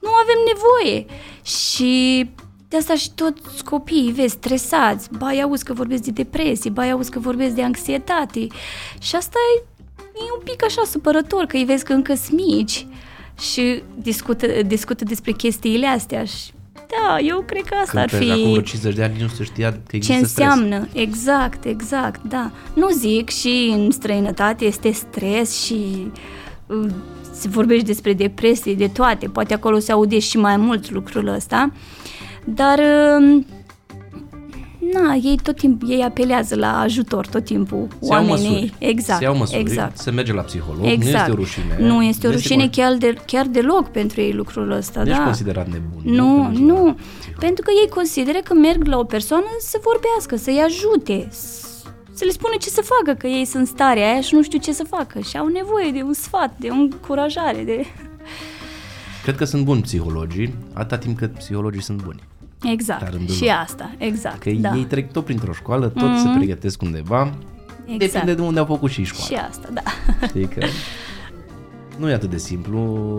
[0.00, 1.06] nu avem nevoie.
[1.42, 2.28] Și
[2.68, 7.10] de asta și toți copiii, vezi, stresați, ba auzi că vorbesc de depresie, ba auzi
[7.10, 8.46] că vorbesc de anxietate.
[9.00, 9.62] Și asta e,
[10.14, 12.86] e un pic așa supărător, că îi vezi că încă sunt mici
[13.40, 16.54] și discută, discută despre chestiile astea și
[16.88, 18.26] da, eu cred că asta Când ar fi...
[18.26, 20.46] pe acum vreo 50 de ani nu se știa că Ce există stres.
[20.46, 20.88] înseamnă?
[20.92, 22.50] Exact, exact, da.
[22.74, 26.06] Nu zic și în străinătate este stres și
[26.66, 26.90] uh,
[27.32, 29.28] se vorbește despre depresie, de toate.
[29.28, 31.72] Poate acolo se aude și mai mult lucrul ăsta.
[32.46, 33.44] Dar uh,
[34.92, 38.48] na, ei tot timpul ei apelează la ajutor tot timpul Se iau oamenii.
[38.50, 38.74] măsuri.
[38.78, 39.18] Exact.
[39.18, 39.96] Se iau măsuri, exact.
[39.98, 41.04] se merge la psiholog, Exact.
[41.04, 41.76] nu este o rușine.
[41.78, 45.00] Nu este o rușine con- chiar, de, chiar deloc pentru ei lucrul ăsta.
[45.02, 45.24] nu ești da.
[45.24, 46.02] considerat nebun.
[46.14, 46.96] Nu, Că mergi la nu, psiholog.
[47.38, 51.64] pentru că ei consideră că merg la o persoană să vorbească, să-i ajute, s-
[52.14, 54.58] să le spună ce să facă, că ei sunt în starea aia și nu știu
[54.58, 57.84] ce să facă și au nevoie de un sfat, de o încurajare, de...
[59.22, 62.22] Cred că sunt buni psihologii, atâta timp cât psihologii sunt buni.
[62.60, 63.58] La Exact, rândul și lor.
[63.62, 66.22] asta, exact, Că da, ei trec tot printr-o școală, tot mm-hmm.
[66.22, 67.32] se pregătesc undeva,
[67.86, 68.12] exact.
[68.12, 69.26] depinde de unde au făcut și școală.
[69.26, 69.82] Și asta, da.
[70.26, 70.66] Știi că
[71.98, 73.10] nu e atât de simplu.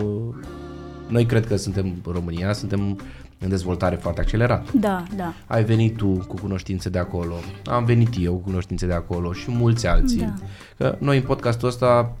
[1.08, 2.98] Noi cred că suntem România, suntem
[3.38, 4.70] în dezvoltare foarte accelerată.
[4.74, 8.92] Da, da, Ai venit tu cu cunoștințe de acolo, am venit eu cu cunoștințe de
[8.92, 10.20] acolo și mulți alții.
[10.20, 10.34] Da.
[10.76, 12.16] Că noi în podcastul ăsta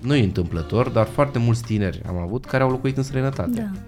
[0.00, 3.60] nu e întâmplător, dar foarte mulți tineri am avut care au locuit în străinătate.
[3.60, 3.80] da.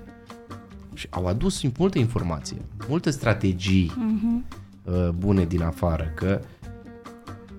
[0.94, 2.56] Și au adus multe informații,
[2.88, 4.44] multe strategii Mhm.
[4.84, 6.40] uh, bune din afară, că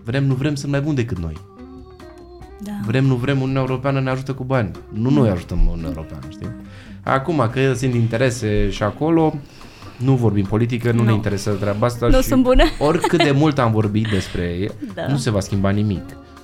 [0.03, 1.37] vrem, nu vrem, sunt mai buni decât noi.
[2.63, 2.71] Da.
[2.85, 4.71] Vrem, nu vrem, Uniunea Europeană ne ajută cu bani.
[4.93, 6.49] Nu noi ajutăm Uniunea Europeană, știi?
[7.03, 9.33] Acum, că sunt interese și acolo,
[9.97, 11.03] nu vorbim politică, nu, Nu.
[11.03, 12.63] ne interesează treaba asta Nu și sunt bună.
[12.89, 15.07] oricât de mult am vorbit despre ea, Da.
[15.07, 16.03] nu se va schimba nimic.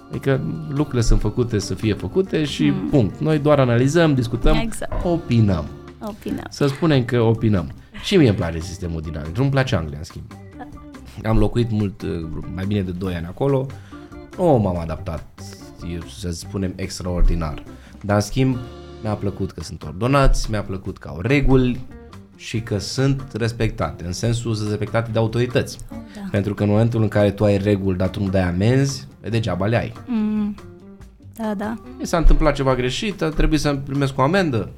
[0.10, 2.90] Adică lucrurile sunt făcute să fie făcute și mm.
[2.90, 3.20] punct.
[3.20, 5.06] Noi doar analizăm, discutăm, Exact.
[5.06, 5.66] opinăm.
[6.00, 6.46] Opinăm.
[6.50, 7.72] Să spunem că opinăm.
[8.04, 9.34] Și mie îmi place sistemul din Anglia.
[9.38, 10.32] Nu-mi place Anglia, în schimb.
[11.24, 12.10] am locuit mult, uh,
[12.54, 13.66] mai bine de 2 ani acolo,
[14.38, 15.26] nu m-am adaptat,
[15.94, 17.64] eu, să spunem, extraordinar.
[18.02, 18.58] Dar, în schimb,
[19.02, 21.80] mi-a plăcut că sunt ordonați, mi-a plăcut că au reguli
[22.36, 25.78] și că sunt respectate, în sensul sunt respectate de autorități.
[25.90, 25.98] Da.
[26.32, 29.66] Pentru că în momentul în care tu ai reguli, dar tu nu dai amenzi, degeaba
[29.66, 29.94] le ai.
[30.06, 30.56] Mm.
[31.34, 31.78] Da, da.
[32.00, 34.70] Mi s-a întâmplat ceva greșit, a trebuit să primesc o amendă,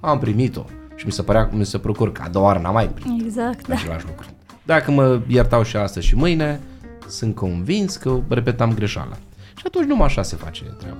[0.00, 0.64] am primit-o
[0.96, 3.68] și mi se părea mi se procur că a doua oară n-am mai primit Exact,
[3.68, 3.74] da.
[3.74, 4.26] același lucru.
[4.62, 6.60] Dacă mă iertau și astăzi și mâine,
[7.08, 9.16] sunt convins că repetam greșeala.
[9.56, 10.98] Și atunci numai așa se face treaba.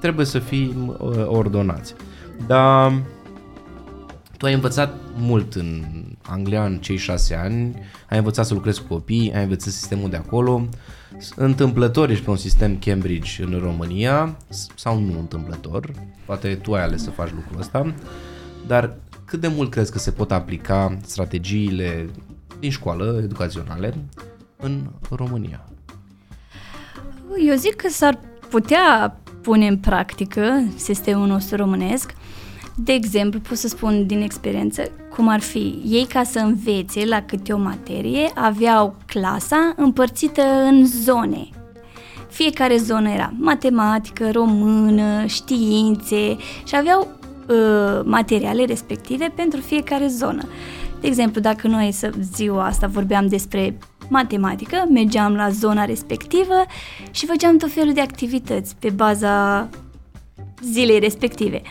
[0.00, 1.94] Trebuie să fim uh, ordonați.
[2.46, 2.92] Dar
[4.36, 5.84] tu ai învățat mult în
[6.22, 7.74] Anglia în cei șase ani,
[8.10, 10.68] ai învățat să lucrezi cu copii, ai învățat sistemul de acolo,
[11.36, 14.36] întâmplător ești pe un sistem Cambridge în România,
[14.74, 15.90] sau nu întâmplător,
[16.24, 17.94] poate tu ai ales să faci lucrul ăsta,
[18.66, 22.10] dar cât de mult crezi că se pot aplica strategiile
[22.60, 23.94] din școală educaționale
[24.56, 25.64] în România?
[27.46, 28.18] Eu zic că s-ar
[28.50, 32.14] putea pune în practică sistemul nostru românesc.
[32.76, 37.22] De exemplu, pot să spun din experiență, cum ar fi ei ca să învețe la
[37.22, 41.48] câte o materie, aveau clasa împărțită în zone.
[42.30, 47.08] Fiecare zonă era matematică, română, științe și aveau
[47.48, 50.42] uh, materiale respective pentru fiecare zonă.
[51.00, 53.78] De exemplu, dacă noi să ziua asta vorbeam despre
[54.08, 56.64] matematică, mergeam la zona respectivă
[57.10, 59.68] și făceam tot felul de activități pe baza
[60.62, 61.62] zilei respective.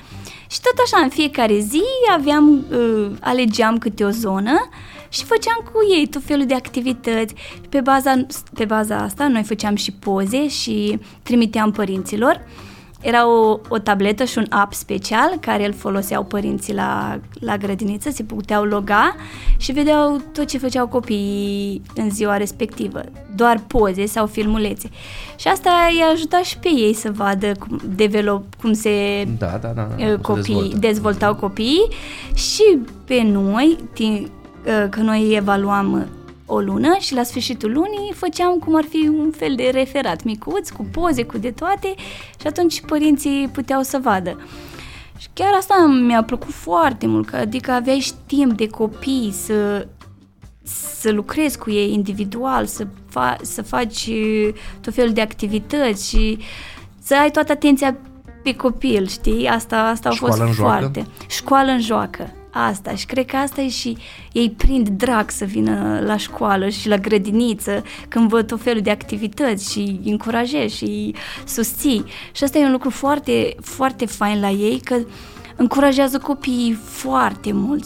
[0.48, 1.82] Și tot așa, în fiecare zi
[2.14, 4.70] aveam, uh, alegeam câte o zonă
[5.10, 7.34] și făceam cu ei tot felul de activități.
[7.70, 12.42] Pe baza, pe baza asta, noi făceam și poze și trimiteam părinților.
[13.02, 18.10] Era o, o tabletă și un app special care îl foloseau părinții la, la grădiniță,
[18.10, 19.16] se puteau loga
[19.58, 23.02] și vedeau tot ce făceau copiii în ziua respectivă,
[23.36, 24.90] doar poze sau filmulețe.
[25.36, 29.68] Și asta i-a ajutat și pe ei să vadă cum, develop, cum se Da, da,
[29.68, 29.88] da.
[29.98, 30.78] uh, copii, dezvoltă.
[30.78, 31.88] dezvoltau copiii
[32.34, 34.30] și pe noi, tin,
[34.66, 36.08] uh, că noi evaluam
[36.50, 40.70] o lună și la sfârșitul lunii făceam cum ar fi un fel de referat micuț,
[40.70, 41.94] cu poze, cu de toate
[42.42, 44.42] și atunci părinții puteau să vadă.
[45.18, 49.88] Și chiar asta mi-a plăcut foarte mult, că adică aveai și timp de copii să
[51.00, 54.50] să lucrezi cu ei individual, să, fa- să faci uh,
[54.82, 56.38] tot felul de activități și
[57.04, 57.98] să ai toată atenția
[58.44, 59.48] pe copil, știi?
[59.48, 60.78] Asta, asta a Școală fost în joacă?
[60.80, 61.08] foarte.
[61.28, 62.32] Școală în joacă.
[62.66, 62.96] Asta.
[62.96, 63.98] Și cred că asta e și
[64.32, 68.92] ei prind drag să vină la școală și la grădiniță când văd tot felul de
[68.92, 71.16] activități și îi încurajezi și îi
[71.46, 72.04] susții.
[72.32, 75.00] Și asta e un lucru foarte, foarte fain la ei, că
[75.56, 77.84] încurajează copiii foarte mult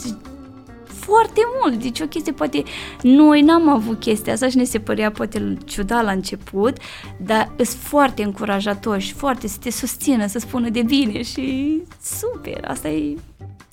[0.85, 1.81] foarte mult.
[1.81, 2.63] Deci o chestie poate...
[3.01, 6.77] Noi n-am avut chestia asta și ne se părea poate ciudat la început,
[7.17, 12.65] dar sunt foarte încurajatori și foarte să te susțină, să spună de bine și super.
[12.67, 13.15] Asta e...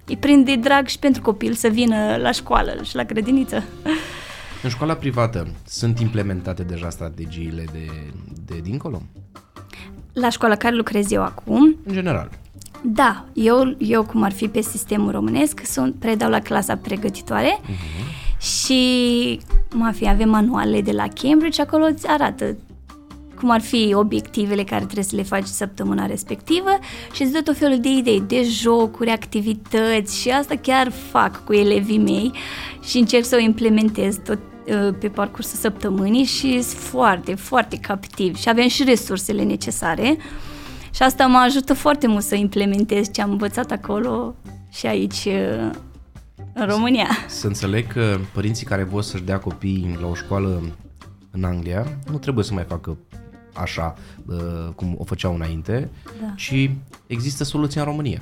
[0.08, 3.62] Îi prinde drag și pentru copil să vină la școală și la grădiniță.
[4.62, 7.86] În școala privată sunt implementate deja strategiile de,
[8.46, 9.02] de dincolo?
[10.12, 12.30] La școala care lucrez eu acum, În general.
[12.82, 18.40] da, eu, eu cum ar fi pe sistemul românesc, sunt, predau la clasa pregătitoare uh-huh.
[18.40, 19.40] și
[19.74, 22.56] mafia avem manuale de la Cambridge, acolo îți arată
[23.38, 26.70] cum ar fi obiectivele care trebuie să le faci săptămâna respectivă
[27.12, 31.52] și îți dă tot felul de idei, de jocuri, activități și asta chiar fac cu
[31.52, 32.32] elevii mei
[32.82, 38.36] și încerc să o implementez tot uh, pe parcursul săptămânii și sunt foarte, foarte captiv
[38.36, 40.16] și avem și resursele necesare
[40.94, 44.34] și asta mă ajută foarte mult să implementez ce am învățat acolo
[44.70, 45.70] și aici uh,
[46.54, 47.08] în România.
[47.28, 50.62] Să înțeleg că părinții care vor să-și dea copiii la o școală
[51.30, 52.96] în Anglia nu trebuie să mai facă
[53.60, 53.94] așa
[54.26, 54.36] uh,
[54.74, 55.88] cum o făceau înainte,
[56.20, 56.32] Da.
[56.36, 56.70] ci
[57.06, 58.20] există soluția în România.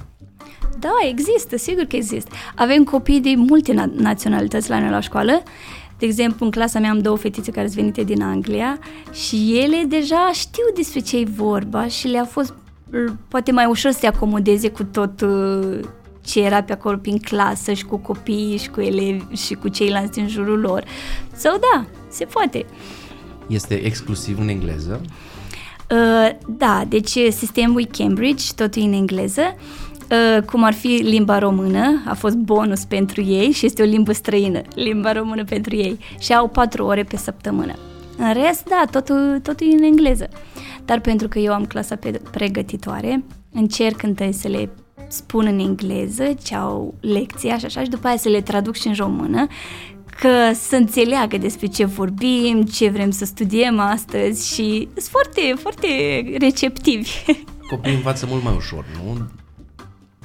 [0.79, 2.31] Da, există, sigur că există.
[2.55, 5.43] Avem copii de multe na- naționalități la noi la școală.
[5.99, 8.79] De exemplu, în clasa mea am două fetițe care sunt venite din Anglia
[9.13, 12.55] și ele deja știu despre ce e vorba și le-a fost
[12.91, 15.79] l- poate mai ușor să se acomodeze cu tot uh,
[16.25, 20.13] ce era pe acolo prin clasă și cu copiii și cu elevi și cu ceilalți
[20.13, 20.85] din jurul lor.
[21.33, 22.67] Sau da, se poate.
[23.47, 25.01] Este exclusiv în engleză.
[25.91, 29.43] Uh, da, deci uh, sistemul e Cambridge, totul e în engleză.
[30.11, 34.13] Uh, cum ar fi limba română, a fost bonus pentru ei și este o limbă
[34.13, 35.99] străină, limba română pentru ei.
[36.19, 37.73] Și au patru ore pe săptămână.
[38.17, 40.29] În rest, da, totul, totul e în engleză.
[40.85, 44.71] Dar pentru că eu am clasa pe pregătitoare, încerc întâi să le
[45.09, 48.87] spun în engleză ce au lecția și așa și după aia să le traduc și
[48.87, 49.47] în română
[50.21, 55.87] că să înțeleagă despre ce vorbim, ce vrem să studiem astăzi și sunt foarte, foarte
[56.39, 57.11] receptivi.
[57.71, 59.19] Copiii învață mult mai ușor, nu?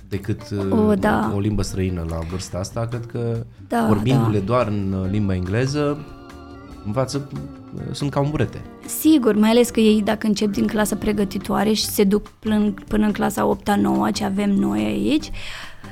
[0.09, 1.31] Decât O, uh, da.
[1.35, 2.85] o limbă străină la vârsta asta.
[2.89, 4.45] Cred că Da, vorbindu-le da.
[4.45, 6.05] doar în uh, limba engleză,
[6.85, 8.61] învață, uh, sunt ca un burete.
[8.85, 13.05] Sigur, mai ales că ei dacă încep din clasa pregătitoare și se duc până, până
[13.05, 15.31] în clasa 8-a, 9 ce avem noi aici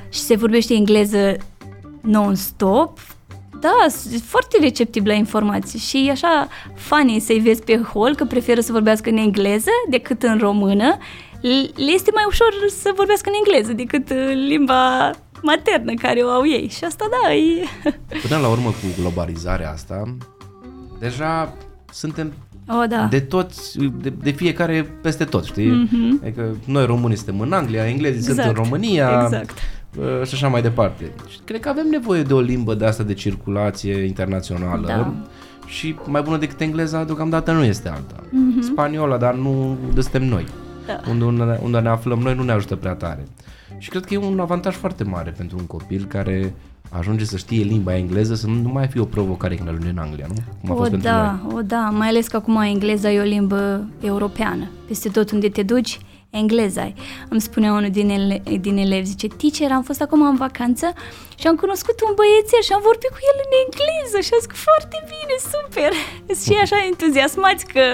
[0.09, 1.35] și se vorbește engleză
[2.01, 2.99] non-stop,
[3.60, 8.26] da, sunt foarte receptiv la informații și e așa funny să-i vezi pe hol că
[8.26, 10.98] preferă să vorbească în engleză decât în română.
[11.41, 12.48] L- Le este mai ușor
[12.82, 16.67] să vorbească în engleză decât uh, limba maternă care o au ei.
[16.78, 17.63] Și asta da, e...
[18.28, 20.04] Până la urmă cu globalizarea asta,
[21.00, 21.54] deja
[21.91, 22.34] suntem
[22.82, 23.08] O, da.
[23.10, 25.88] de toți, de, de fiecare peste tot, știi?
[25.88, 26.24] Mm-hmm.
[26.24, 29.58] Adică noi românii suntem în Anglia, englezii sunt în Exact, România exact.
[29.97, 31.12] Uh, și așa mai departe.
[31.30, 35.13] Și cred că avem nevoie de o limbă de asta de circulație internațională Da.
[35.65, 38.15] și mai bună decât engleza deocamdată nu este alta.
[38.15, 38.62] Mm-hmm.
[38.62, 40.45] Spaniola, dar nu de suntem noi.
[40.86, 40.99] Da.
[41.10, 43.28] Unde, unde, unde ne aflăm noi nu ne ajută prea tare.
[43.78, 46.54] Și cred că e un avantaj foarte mare pentru un copil care
[46.89, 50.25] ajunge să știe limba engleză, să nu mai fie o provocare când ajunge în Anglia,
[50.28, 50.34] nu?
[50.62, 51.54] Cum a fost o, pentru da, noi.
[51.56, 54.69] o, da, mai ales că acum engleza e o limbă europeană.
[54.88, 55.99] Peste tot unde te duci,
[56.30, 56.94] engleza ai.
[57.30, 60.94] Îmi spunea unul din, ele, din elevi, zice, teacher, am fost acum în vacanță
[61.39, 64.50] și am cunoscut un băiețel și am vorbit cu el în engleză și am zis
[64.68, 65.92] foarte bine, super.
[66.44, 67.86] Și așa entuziasmați că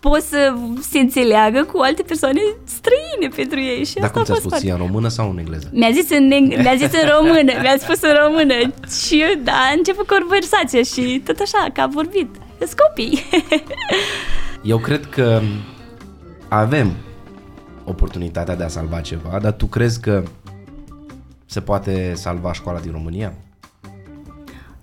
[0.00, 0.54] pot să
[0.90, 4.44] se înțeleagă cu alte persoane străine pentru ei și Dar asta cum a ți-a fost
[4.46, 4.64] spus foarte...
[4.66, 5.68] ție, în română sau în engleză?
[5.72, 8.54] Mi-a zis în, eng- mi-a zis în română, mi-a spus în română
[9.06, 12.28] și eu, da, a început conversația și tot așa, că a vorbit.
[12.58, 13.24] Sunt copii.
[14.72, 15.40] Eu cred că
[16.48, 16.92] avem
[17.84, 20.22] oportunitatea de a salva ceva, dar tu crezi că
[21.46, 23.32] se poate salva școala din România?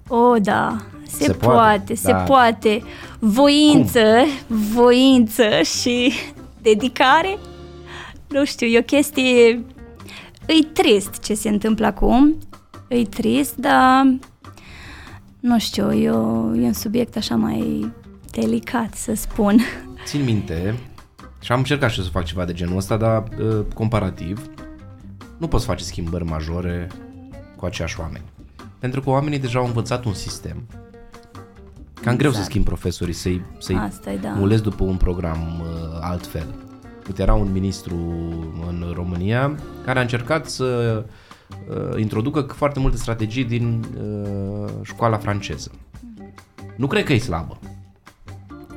[0.07, 2.17] O, da, se, Se se poate, poate, se da.
[2.17, 2.83] poate.
[3.19, 4.01] Voință,
[4.47, 5.43] voință
[5.79, 6.11] și
[6.61, 7.37] dedicare.
[8.27, 9.65] Nu știu, e o chestie...
[10.45, 12.37] E trist ce se întâmplă acum.
[12.87, 14.17] E trist, dar...
[15.39, 17.91] Nu știu, e, o, e un subiect așa mai
[18.31, 19.59] delicat, să spun.
[20.05, 20.79] Țin minte,
[21.39, 24.49] și am încercat și eu să fac ceva de genul ăsta, dar uh, comparativ,
[25.37, 26.87] nu poți face schimbări majore
[27.55, 28.23] cu aceiași oameni.
[28.79, 30.67] Pentru că oamenii deja au învățat un sistem.
[32.01, 32.45] Cam greu să Exact.
[32.49, 34.29] schimbi profesorii, să-i, să-i Asta e, da.
[34.29, 36.55] mulezi după un program uh, altfel.
[37.07, 37.95] Uite, era un ministru
[38.67, 41.03] în România care a încercat să
[41.69, 45.71] uh, introducă foarte multe strategii din uh, școala franceză.
[46.75, 47.59] Nu cred că e slabă.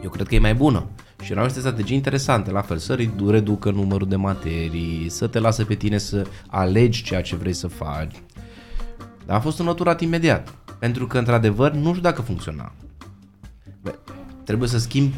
[0.02, 0.86] Eu cred că e mai bună.
[1.22, 5.38] Și erau niște strategii interesante, la fel, să redu- reducă numărul de materii, să te
[5.38, 8.22] lasă pe tine să alegi ceea ce vrei să faci.
[9.26, 10.54] Dar a fost înlăturat imediat.
[10.78, 12.72] Pentru că, într-adevăr, nu știu dacă funcționa.
[13.82, 13.94] Bă,
[14.44, 15.16] trebuie să schimbi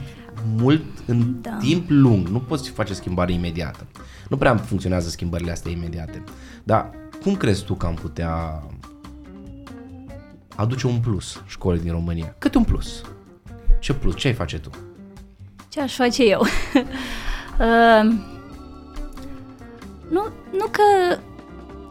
[0.56, 1.56] mult în Da.
[1.60, 2.28] timp lung.
[2.28, 3.86] Nu poți face schimbare imediată.
[4.28, 6.22] Nu prea funcționează schimbările astea imediate.
[6.64, 6.90] Dar
[7.22, 8.62] cum crezi tu că am putea
[10.56, 12.34] aduce un plus școlii din România?
[12.38, 13.02] Cât un plus?
[13.80, 14.16] Ce plus?
[14.16, 14.70] Ce ai face tu?
[15.74, 16.40] Ce aș face eu?
[17.60, 18.12] uh,
[20.10, 20.82] nu, nu că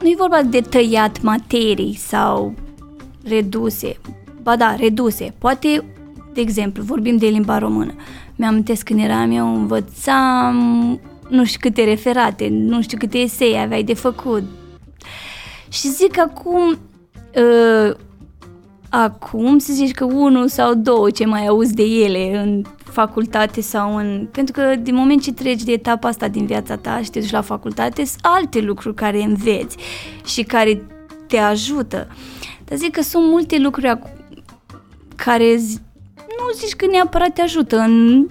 [0.02, 2.54] nu e vorba de tăiat materii sau
[3.24, 3.98] reduse.
[4.42, 5.34] Ba da, reduse.
[5.38, 5.84] Poate,
[6.34, 7.94] de exemplu, vorbim de limba română.
[8.36, 13.94] Mi-am când eram eu, învățam nu știu câte referate, nu știu câte esei aveai de
[13.94, 14.44] făcut.
[15.70, 16.78] Și zic acum,
[17.36, 17.96] uh,
[18.90, 22.64] acum să zici că unul sau două ce mai auzi de ele în
[22.94, 24.28] facultate sau în...
[24.32, 27.32] Pentru că din moment ce treci de etapa asta din viața ta și te duci
[27.32, 29.78] la facultate, sunt alte lucruri care înveți
[30.26, 30.82] și care
[31.28, 32.08] te ajută.
[32.66, 34.18] Dar zic că sunt multe lucruri acu-
[35.16, 35.80] care zi-
[36.16, 38.28] nu zici că neapărat te ajută în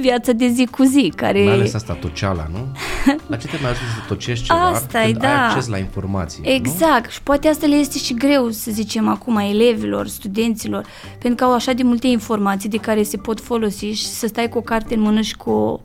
[0.00, 1.44] viața de zi cu zi, care...
[1.44, 2.58] Mai ales asta toceala, nu?
[3.30, 5.46] La ce te mai ajută să tocești ceva Asta-i, când ai da.
[5.46, 6.50] acces la informații, nu?
[6.50, 10.86] Exact, și poate asta le este și greu, să zicem acum, elevilor, studenților,
[11.18, 14.48] pentru că au așa de multe informații de care se pot folosi și să stai
[14.48, 15.80] cu o carte în mână și cu, o,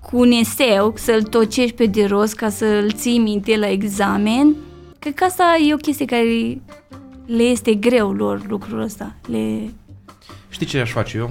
[0.00, 4.54] cu un eseu, să-l tocești pe de rost ca să-l ții minte la examen.
[4.98, 6.58] Cred că asta e o chestie care
[7.26, 9.14] le este greu lor lucrul ăsta.
[9.26, 9.70] Le...
[10.48, 11.30] Știi ce aș face eu?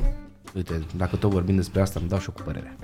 [0.56, 2.76] Uite, dacă tot vorbim despre asta, îmi dau și eu cu părerea.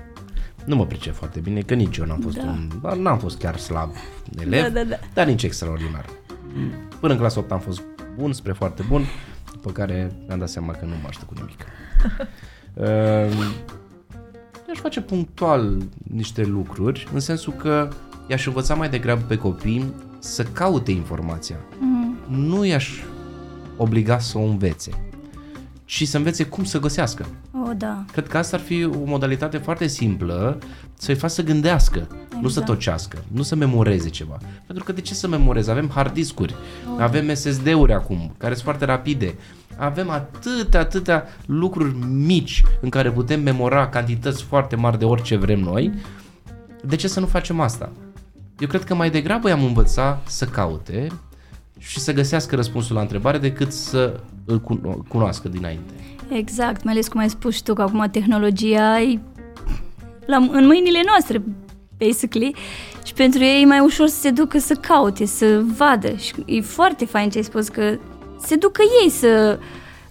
[0.65, 2.43] Nu mă pricep foarte bine, că nici eu n-am fost Da.
[2.43, 2.69] un...
[2.79, 3.91] bă, N-am fost chiar slab
[4.39, 4.95] elev, Da, da, da.
[5.13, 6.05] dar nici extraordinar.
[6.99, 7.81] Până în clasa 8 am fost
[8.17, 9.03] bun, spre foarte bun,
[9.51, 11.65] după care mi-am dat seama că nu mă ajută cu nimic.
[12.73, 13.55] Uh,
[14.71, 15.77] aș face punctual
[16.13, 17.89] niște lucruri, în sensul că
[18.27, 21.55] i-aș învăța mai degrabă pe copii să caute informația.
[21.79, 22.89] Mm, Nu i-aș
[23.77, 24.91] obliga să o învețe,
[25.89, 27.25] ci să învețe cum să găsească.
[27.67, 28.05] O, da.
[28.11, 30.57] Cred că asta ar fi o modalitate foarte simplă
[30.93, 32.41] să-i faci să gândească, exact.
[32.41, 32.65] nu să Exact.
[32.65, 34.37] tocească, nu să memoreze ceva.
[34.65, 35.69] Pentru că de ce să memorezi?
[35.69, 36.55] Avem hard discuri,
[36.99, 39.35] avem SSD-uri acum, care sunt foarte rapide.
[39.77, 45.59] Avem atâtea, atâtea lucruri mici în care putem memora cantități foarte mari de orice vrem
[45.59, 45.93] noi.
[46.83, 47.91] De ce să nu facem asta?
[48.59, 51.07] Eu cred că mai degrabă i-am învăța să caute
[51.77, 54.19] și să găsească răspunsul la întrebare decât să
[54.49, 55.93] îl cuno- cunoască dinainte.
[56.27, 59.19] Exact, mai ales cum ai spus și tu, că acum tehnologia e
[60.25, 61.43] la, în mâinile noastre,
[61.97, 62.55] basically,
[63.03, 66.15] și pentru ei e mai ușor să se ducă să caute, să vadă.
[66.15, 67.97] Și e foarte fain ce ai spus, că
[68.41, 69.59] se ducă ei să...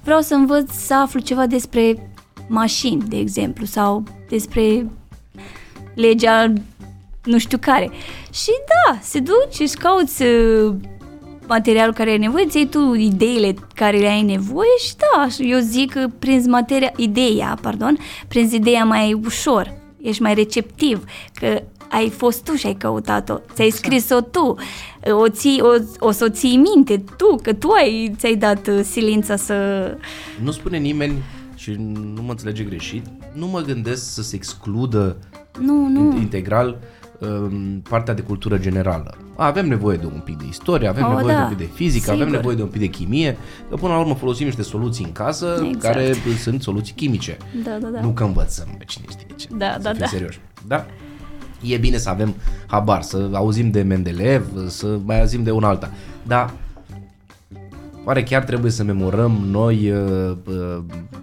[0.02, 2.10] Vreau să învăț să aflu ceva despre
[2.48, 4.86] mașini, de exemplu, sau despre
[5.94, 6.52] legea
[7.24, 7.90] nu știu care.
[8.32, 10.74] Și da, se duce, își cauți uh,
[11.48, 15.58] materialul care ai nevoie, îți iei tu ideile care le ai nevoie și da, eu
[15.58, 19.72] zic că prinzi materia, ideea, pardon, prinzi ideea mai ușor,
[20.02, 24.54] ești mai receptiv, că ai fost tu și ai căutat-o, ți-ai scris-o tu,
[25.10, 28.80] o, ții, o, o să o ții minte tu, că tu ai, ți-ai dat uh,
[28.82, 29.56] silința să...
[30.42, 31.22] Nu spune nimeni
[31.54, 31.76] și
[32.14, 35.16] nu mă înțelege greșit, nu mă gândesc să se excludă
[35.60, 36.78] Nu, nu, integral
[37.18, 39.14] um, partea de cultură generală.
[39.36, 41.72] Avem nevoie de un pic de istorie, avem Oh, nevoie de da, un pic de
[41.74, 42.36] fizică, avem sigur.
[42.36, 43.36] nevoie de un pic de chimie,
[43.68, 45.94] că până la urmă folosim niște soluții în casă Exact.
[45.94, 47.36] care sunt soluții chimice.
[47.64, 48.00] da, da, da.
[48.00, 49.48] Nu că învățăm pe cine știe ce.
[49.56, 50.06] Da, să da, fim da.
[50.06, 50.40] serioși.
[50.66, 50.86] Da?
[51.62, 52.34] E bine să avem
[52.66, 55.90] habar, să auzim de Mendeleev, să mai auzim de un alta.
[56.22, 56.50] Dar
[58.04, 60.78] oare chiar trebuie să memorăm noi uh, uh,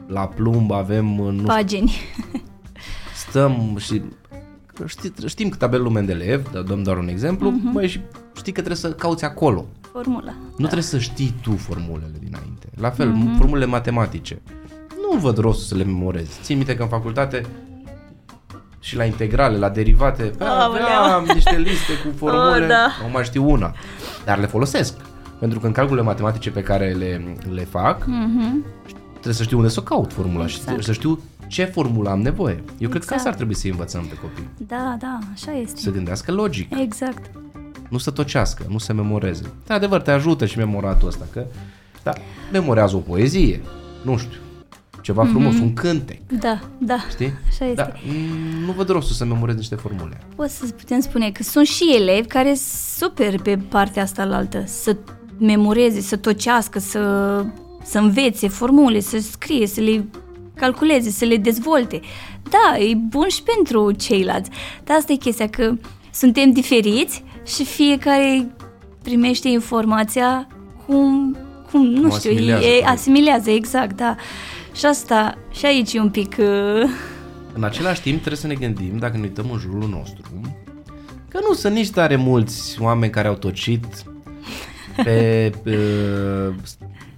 [0.07, 1.93] la plumb avem, uh, nu știu, Pagini.
[3.27, 4.01] stăm și
[4.85, 7.69] știi, știm că tabelul Mendeleev, dar dăm doar un exemplu, Mhm.
[7.69, 7.73] uh-huh.
[7.73, 7.99] băi, și
[8.35, 9.65] știi că trebuie să cauți acolo.
[9.91, 10.33] Formula.
[10.49, 12.67] Nu trebuie să știi tu formulele dinainte.
[12.79, 13.33] La fel, Mhm.
[13.33, 13.37] uh-huh.
[13.37, 14.41] formulele matematice.
[15.11, 16.39] Nu văd rostul să le memorezi.
[16.41, 17.41] Țin minte că în facultate
[18.79, 20.83] și la integrale, la derivate, pe Aoleu.
[21.03, 22.87] aveam niște liste cu formule, Oh, da.
[23.05, 23.73] nu mai știu una,
[24.25, 24.93] dar le folosesc.
[25.39, 28.65] Pentru că în calculele matematice pe care le, le fac, Mhm.
[29.11, 30.79] trebuie să știu unde să o caut formula Exact.
[30.79, 32.53] și să știu ce formulă am nevoie.
[32.55, 33.15] Eu cred că Exact.
[33.15, 34.47] asta ar trebui să învățăm pe copii.
[34.67, 35.79] Da, da, așa este.
[35.81, 37.31] Să gândească logic, Exact.
[37.89, 39.41] nu să tocească, nu să memoreze.
[39.67, 41.45] De adevăr, te ajută și memoratul ăsta, că
[42.03, 42.13] da,
[42.51, 43.61] memorează o poezie,
[44.01, 44.37] nu știu,
[45.01, 46.97] ceva frumos, un cântec, Da, da.
[47.09, 47.33] știi?
[47.47, 47.73] Așa este.
[47.75, 50.17] Da, mm, nu văd rostul să memorezi niște formule.
[50.35, 54.35] Pot să putem spune că sunt și elevi care sunt super pe partea asta la
[54.35, 54.95] altă, să
[55.39, 56.99] memoreze, să tocească, să,
[57.83, 60.05] să învețe formule, să scrie, să le
[60.55, 61.99] calculeze, să le dezvolte.
[62.43, 64.49] Da, e bun și pentru ceilalți.
[64.83, 65.73] Dar asta e chestia, că
[66.13, 68.47] suntem diferiți și fiecare
[69.03, 70.47] primește informația
[70.85, 71.37] cum,
[71.71, 72.87] cum nu Cum știu, asimilează, e, corect.
[72.87, 74.15] asimilează, exact, da.
[74.75, 76.35] Și asta, și aici e un pic...
[76.39, 76.89] Uh,
[77.57, 80.21] În același timp trebuie să ne gândim, dacă ne uităm în jurul nostru,
[81.27, 83.85] că nu sunt nici tare mulți oameni care au tocit
[85.03, 85.51] pe...
[85.65, 86.55] uh,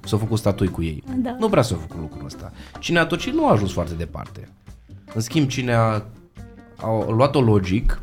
[0.08, 1.04] s-au făcut statui cu ei.
[1.16, 1.36] Da.
[1.40, 2.52] Nu prea s-au făcut lucrul ăsta.
[2.80, 4.50] Cine a tocit nu a ajuns foarte departe.
[5.14, 6.04] În schimb, cine a,
[6.78, 8.02] a luat-o logic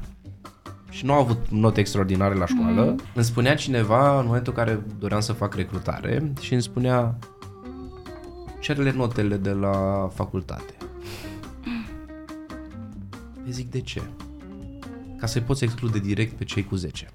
[0.90, 3.00] și nu a avut note extraordinare la școală, mm.
[3.14, 7.18] îmi spunea cineva în momentul în care doream să fac recrutare și îmi spunea
[8.60, 10.76] cerele notele de la facultate.
[13.44, 14.02] Îi zic de ce?
[15.18, 17.10] Ca să-i poți exclude direct pe cei cu 10.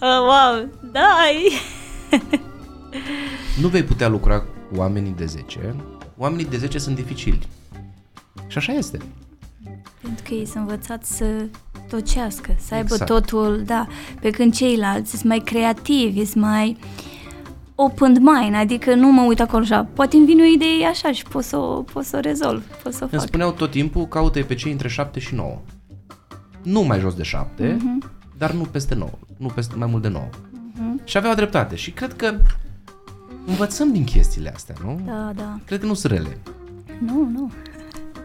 [0.00, 1.52] Wow, da, e...
[3.60, 5.74] Nu vei putea lucra cu oamenii de 10.
[6.16, 7.38] Oamenii de 10 sunt dificili.
[8.46, 8.98] Și așa este.
[10.02, 11.24] Pentru că ei sunt învățați să
[11.88, 13.10] tocească, să aibă Exact.
[13.10, 13.86] totul, da,
[14.20, 16.76] pe când ceilalți sunt mai creativi, sunt mai
[17.74, 21.22] open mind, adică nu mă uit acolo așa, poate îmi vine o idee așa și
[21.22, 23.28] pot să o, pot să o rezolv, pot să o Îmi fac.
[23.28, 25.58] spuneau tot timpul, caută pe cei între 7 și 9.
[26.62, 28.10] Nu mai jos de 7, Mhm.
[28.38, 29.10] Dar nu peste 9.
[29.36, 30.24] Nu peste mai mult de 9.
[30.74, 31.00] Mhm.
[31.04, 31.74] Și aveau dreptate.
[31.76, 32.34] Și cred că
[33.46, 35.00] învățăm din chestiile astea, nu?
[35.06, 36.38] Da, da, Cred că nu sunt rele.
[36.98, 37.52] nu, nu.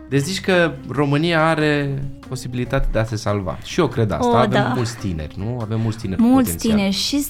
[0.10, 3.58] Deci zici că România are posibilitatea de a se salva.
[3.64, 4.28] Și eu cred asta.
[4.28, 4.74] O, Avem da.
[4.76, 5.58] mulți tineri, nu?
[5.62, 6.76] Avem mulți tineri cu Mulți potențial.
[6.76, 7.26] tineri și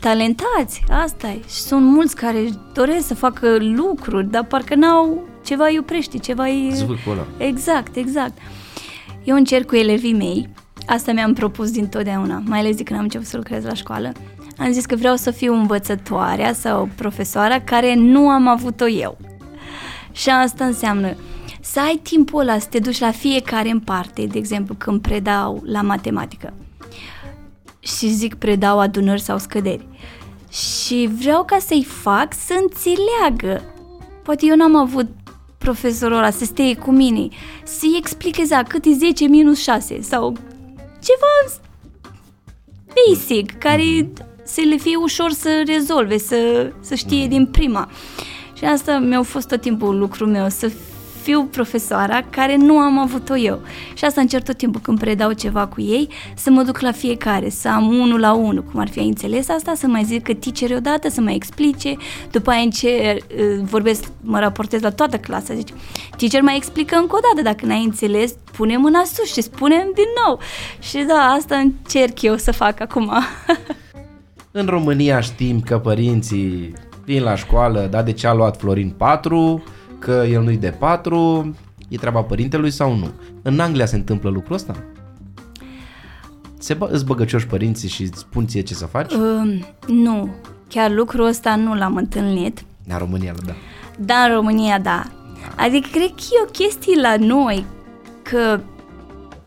[0.00, 1.40] talentați, asta e.
[1.48, 6.18] Și sunt mulți care își doresc să facă lucruri, dar parcă n-au ceva îi oprește,
[6.18, 6.70] ceva îi...
[6.74, 7.24] Zvâcul ăla.
[7.36, 8.38] Exact, exact.
[9.24, 10.48] Eu încerc cu elevii mei,
[10.88, 14.12] asta mi-am propus din totdeauna, mai ales de când am început să lucrez la școală.
[14.58, 19.18] Am zis că vreau să fiu învățătoarea sau profesoara care nu am avut-o eu.
[20.12, 21.16] Și asta înseamnă
[21.60, 25.62] să ai timpul ăla să te duci la fiecare în parte, de exemplu când predau
[25.64, 26.52] la matematică.
[27.80, 29.86] și zic predau adunări sau scăderi.
[30.50, 33.62] Și vreau ca să-i fac să înțeleagă.
[34.22, 35.06] Poate eu n-am avut
[35.58, 37.28] profesorul ăla să stea cu mine,
[37.64, 40.36] să-i explic exact cât e 10 minus 6 sau
[41.08, 41.60] ceva
[42.94, 44.08] basic, care
[44.44, 47.90] să le fie ușor să rezolve, să, să știe din prima.
[48.52, 50.72] Și asta mi-a fost tot timpul lucrul meu, să
[51.28, 53.60] fiu profesoara care nu am avut-o eu.
[53.94, 57.48] Și asta încerc tot timpul când predau ceva cu ei, să mă duc la fiecare,
[57.48, 60.34] să am unul la unul, cum ar fi ai înțeles asta, să mai zic că
[60.34, 61.96] teacher odată, să mai explice,
[62.30, 63.18] după aia ce
[63.62, 65.72] vorbesc, mă raportez la toată clasa, zici,
[66.16, 70.08] teacher mai explică încă o dată, dacă n-ai înțeles, pune mâna sus și spunem din
[70.26, 70.40] nou.
[70.78, 73.12] Și da, asta încerc eu să fac acum.
[74.50, 76.72] În România știm că părinții
[77.04, 79.62] vin la școală, da, de ce a luat Florin 4,
[79.98, 81.54] că el nu-i de 4,
[81.88, 83.10] e treaba părintelui sau nu.
[83.42, 84.76] În Anglia se întâmplă lucrul ăsta?
[86.58, 89.12] Se bă, îți băgăcioși părinții și îți spun ție ce să faci?
[89.12, 90.34] Uh, nu,
[90.68, 92.64] chiar lucrul ăsta nu l-am întâlnit.
[92.88, 93.52] În România, da.
[93.98, 95.02] Da, în România, da.
[95.56, 97.64] Adică cred că e o chestie la noi
[98.22, 98.60] că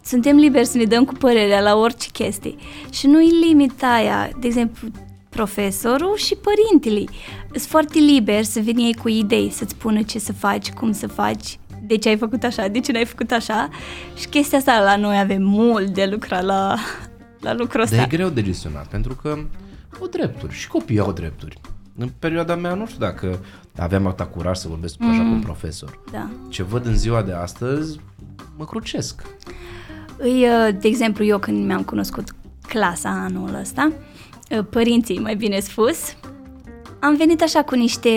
[0.04, 2.56] suntem liberi să ne dăm cu părerea la orice chestie
[2.90, 4.30] și nu e limita aia.
[4.40, 4.88] De exemplu,
[5.30, 7.04] profesorul și părintele.
[7.52, 11.08] Sunt foarte liber să vin ei cu idei, să-ți spună ce să faci, cum să
[11.08, 13.70] faci, de ce ai făcut așa, de ce n-ai făcut așa
[14.16, 16.78] și chestia asta la noi avem mult de lucrat la,
[17.40, 17.96] la lucrul ăsta.
[17.96, 19.38] Dar e greu de gestionat pentru că
[20.00, 21.60] au drepturi și copiii au drepturi.
[21.98, 23.40] În perioada mea nu știu dacă
[23.78, 25.10] aveam atâta curaj să vorbesc mm.
[25.10, 25.42] așa cu un mm.
[25.42, 26.00] profesor.
[26.12, 26.30] Da.
[26.50, 28.00] Ce văd în ziua de astăzi,
[28.58, 29.22] mă crucesc.
[30.18, 32.36] Îi, uh, de exemplu, eu când mi-am cunoscut
[32.68, 33.92] clasa anul ăsta,
[34.52, 36.16] uh, părinții, mai bine spus,
[37.02, 38.10] am venit așa cu niște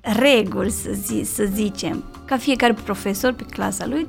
[0.00, 2.04] reguli, să, zi, să zicem.
[2.24, 4.06] Ca fiecare profesor pe clasa lui,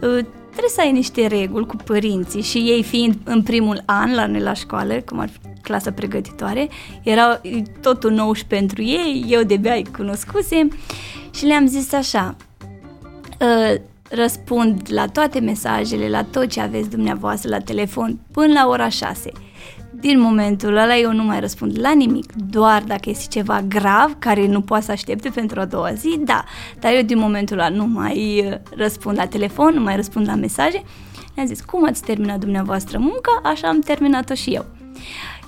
[0.00, 4.26] uh, trebuie să ai niște reguli cu părinții și ei fiind în primul an la
[4.26, 6.68] noi la școală, cum ar fi clasa pregătitoare,
[7.02, 7.40] era
[7.80, 10.72] totul nou și pentru ei, eu de-abia îi cunoscusem
[11.34, 12.36] și le-am zis așa,
[14.10, 19.32] răspund la toate mesajele, la tot ce aveți dumneavoastră la telefon până la ora 6.
[19.90, 24.46] Din momentul ăla eu nu mai răspund la nimic, doar dacă este ceva grav care
[24.46, 26.44] nu poate să aștepte pentru a doua zi, da,
[26.80, 30.34] dar eu din momentul ăla nu mai uh, răspund la telefon, nu mai răspund la
[30.34, 30.82] mesaje.
[31.36, 34.66] I-am zis, cum ați terminat dumneavoastră munca, așa am terminat-o și eu.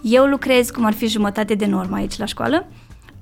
[0.02, 2.66] Eu lucrez cum ar fi jumătate de normă aici la școală,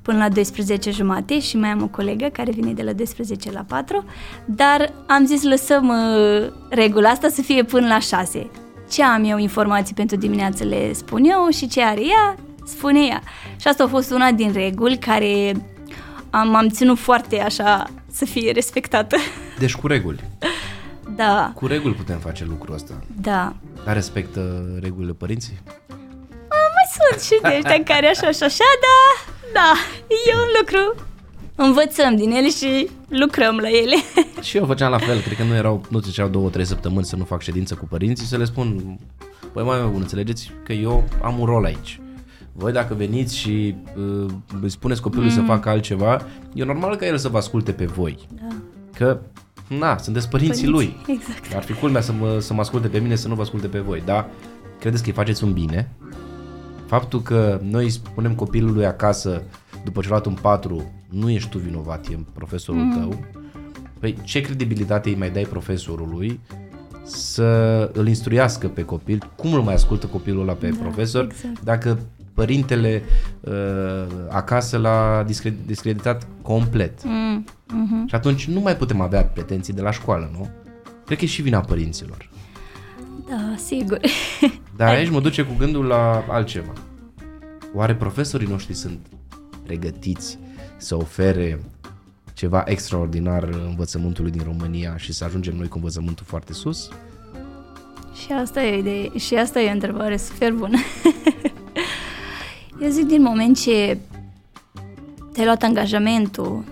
[0.02, 3.64] până la 12 jumate și mai am o colegă care vine de la 12 la
[3.68, 4.04] 4,
[4.44, 8.50] dar am zis lăsăm uh, regula asta să fie până la 6.
[8.90, 12.36] Ce am eu informații pentru dimineață le spun eu și ce are ea,
[12.66, 13.22] spune ea.
[13.60, 15.52] Și asta a fost una din reguli care
[16.30, 19.16] am, am ținut foarte așa să fie respectată.
[19.58, 20.24] Deci cu reguli.
[21.16, 21.52] Da.
[21.54, 22.94] Cu reguli putem face lucrul ăsta.
[23.20, 23.54] Da.
[23.84, 25.58] Dar respectă regulile părinții?
[26.48, 29.72] A, mai sunt și de ăștia care așa și așa, da, da,
[30.30, 31.07] e un lucru.
[31.60, 33.96] Învățăm din ele și lucrăm la ele.
[34.48, 37.16] Și eu făceam la fel, cred că nu erau, nu ziceau două, trei săptămâni să
[37.16, 38.98] nu fac ședință cu părinții, să le spun,
[39.52, 42.00] păi mai bun, înțelegeți că eu am un rol aici.
[42.52, 44.30] Voi dacă veniți și uh,
[44.62, 45.36] îi spuneți copilului mm.
[45.36, 48.18] să facă altceva, e normal ca el să vă asculte pe voi.
[48.34, 48.56] Da.
[48.94, 49.20] Că,
[49.78, 51.16] na, sunteți părinții Părinți, lui.
[51.16, 51.54] Exact.
[51.54, 53.78] Ar fi culmea să mă, să mă asculte pe mine, să nu vă asculte pe
[53.78, 54.02] voi.
[54.04, 54.28] Da,
[54.78, 55.92] credeți că îi faceți un bine,
[56.88, 59.42] Faptul că noi spunem copilului acasă,
[59.84, 62.98] după ce a luat un 4, nu ești tu vinovat, e profesorul mm.
[62.98, 63.24] tău,
[63.98, 66.40] păi ce credibilitate îi mai dai profesorului
[67.04, 71.62] să îl instruiască pe copil, cum îl mai ascultă copilul ăla pe da, profesor, exact.
[71.62, 71.98] dacă
[72.34, 73.02] părintele
[73.40, 75.24] uh, acasă l-a
[75.66, 77.04] discreditat complet.
[77.04, 78.06] Mm, mm-hmm.
[78.06, 80.48] Și atunci nu mai putem avea pretenții de la școală, nu?
[81.04, 82.30] Cred că e și vina părinților.
[83.28, 84.00] Da, sigur.
[84.76, 86.72] Dar aici mă duce cu gândul la altceva.
[87.74, 88.98] Oare profesorii noștri sunt
[89.64, 90.38] pregătiți
[90.78, 91.60] să ofere
[92.34, 96.88] ceva extraordinar învățământului din România și să ajungem noi cu învățământul foarte sus?
[98.22, 100.78] Și asta e, de, și asta e o întrebare super bună.
[102.82, 103.98] Eu zic din moment ce
[105.32, 106.64] te-ai luat angajamentul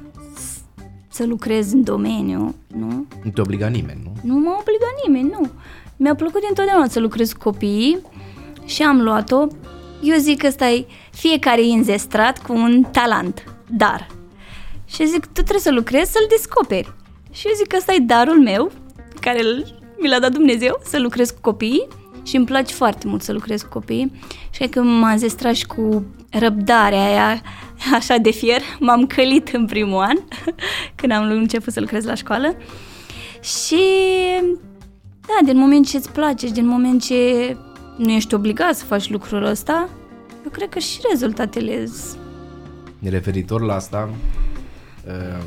[1.09, 3.07] să lucrezi în domeniu, nu?
[3.23, 4.13] Nu te obliga nimeni, nu?
[4.23, 5.51] Nu mă obliga nimeni, nu.
[5.97, 7.99] Mi-a plăcut întotdeauna să lucrez cu copiii
[8.65, 9.47] și am luat-o.
[10.03, 14.07] Eu zic că ăsta e fiecare e înzestrat cu un talent, dar.
[14.87, 16.93] Și zic, tu trebuie să lucrezi să-l descoperi.
[17.33, 18.71] Și eu zic că ăsta e darul meu,
[19.21, 19.41] care
[19.99, 21.89] mi l-a dat Dumnezeu, să lucrez cu copiii
[22.23, 24.13] și îmi place foarte mult să lucrez cu copiii
[24.51, 27.43] și că m-am zestrat și cu răbdarea aia
[27.95, 30.17] așa de fier, m-am călit în primul an
[30.97, 32.57] când am început să lucrez la școală
[33.43, 33.81] și
[35.21, 37.57] da, din moment ce îți place și din moment ce
[37.97, 39.89] nu ești obligat să faci lucrul ăsta,
[40.45, 42.26] eu cred că și rezultatele sunt
[43.03, 44.09] Referitor la asta,
[45.07, 45.45] uh,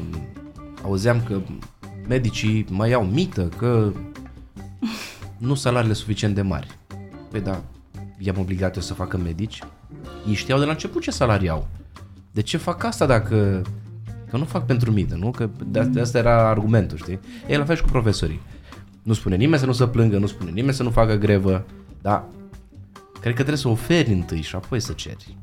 [0.84, 1.42] auzeam că
[2.08, 3.92] medicii mai iau mită că
[5.38, 6.78] nu salariile suficient de mari.
[7.32, 7.62] Păi da,
[8.18, 9.60] i-am obligat eu să facă medici.
[10.28, 11.68] Ei știau de la început ce salarii au.
[12.32, 13.62] De ce fac asta dacă...
[14.30, 15.32] Că nu fac pentru mită, nu?
[15.32, 17.20] Că de asta, de asta era argumentul, știi?
[17.48, 18.42] E la fel și cu profesorii.
[19.04, 21.66] Nu spune nimeni să nu se plângă, nu spune nimeni să nu facă grevă,
[22.02, 22.24] dar
[23.14, 25.38] cred că trebuie să oferi întâi și apoi să ceri.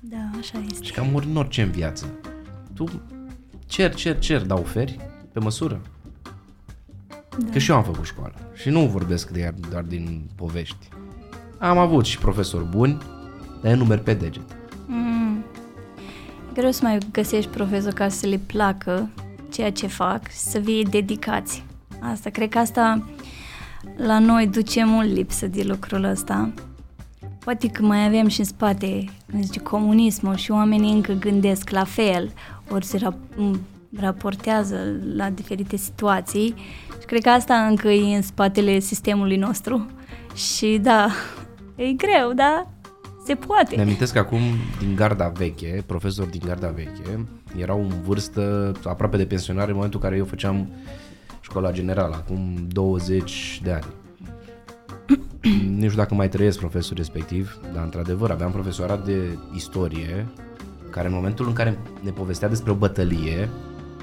[0.00, 0.84] Da, așa este.
[0.84, 2.06] Și cam ori în orice în viață.
[2.74, 2.84] Tu
[3.66, 4.98] cer, cer, cer, dar oferi
[5.32, 5.80] pe măsură.
[7.38, 7.50] Da.
[7.52, 10.88] Că și eu am făcut școală și nu vorbesc de ea doar din povești.
[11.58, 12.98] Am avut și profesori buni,
[13.62, 14.56] dar eu nu merg pe deget.
[14.86, 15.44] Mm.
[16.48, 19.08] E greu să mai găsești profesor ca să le placă
[19.50, 21.64] ceea ce fac, să fie dedicați.
[22.00, 23.04] Asta, cred că asta
[23.96, 26.52] la noi duce mult lipsă de lucrul ăsta.
[27.44, 31.84] Poate că mai avem și în spate, cum zice, comunismul și oamenii încă gândesc la
[31.84, 32.32] fel,
[32.70, 33.58] ori se rap-
[34.00, 34.76] raportează
[35.14, 36.54] la diferite situații
[37.00, 39.86] și cred că asta încă e în spatele sistemului nostru.
[40.34, 41.08] Și da,
[41.76, 42.66] e greu, da,
[43.24, 43.76] se poate.
[43.76, 44.40] Ne amintesc că acum
[44.78, 47.26] din garda veche, profesori din garda veche,
[47.56, 50.68] erau în vârstă aproape de pensionare în momentul în care eu făceam
[51.40, 53.84] școala generală, acum 20 de ani.
[55.80, 60.26] nu știu dacă mai trăiesc profesorul respectiv, dar într-adevăr aveam profesorat de istorie
[60.90, 63.48] care în momentul în care ne povestea despre o bătălie,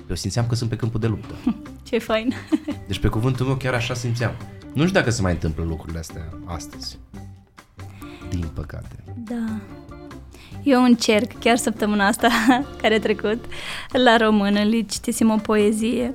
[0.09, 1.33] eu simțeam că sunt pe câmpul de luptă.
[1.89, 2.33] Ce fain!
[2.87, 4.31] Deci pe cuvântul meu chiar așa simțeam.
[4.73, 6.97] Nu știu dacă se mai întâmplă lucrurile astea astăzi.
[8.29, 9.03] Din păcate.
[9.15, 9.59] Da.
[10.63, 12.29] Eu încerc, chiar săptămâna asta
[12.81, 13.45] care a trecut,
[13.91, 16.13] la română, le citisem o poezie,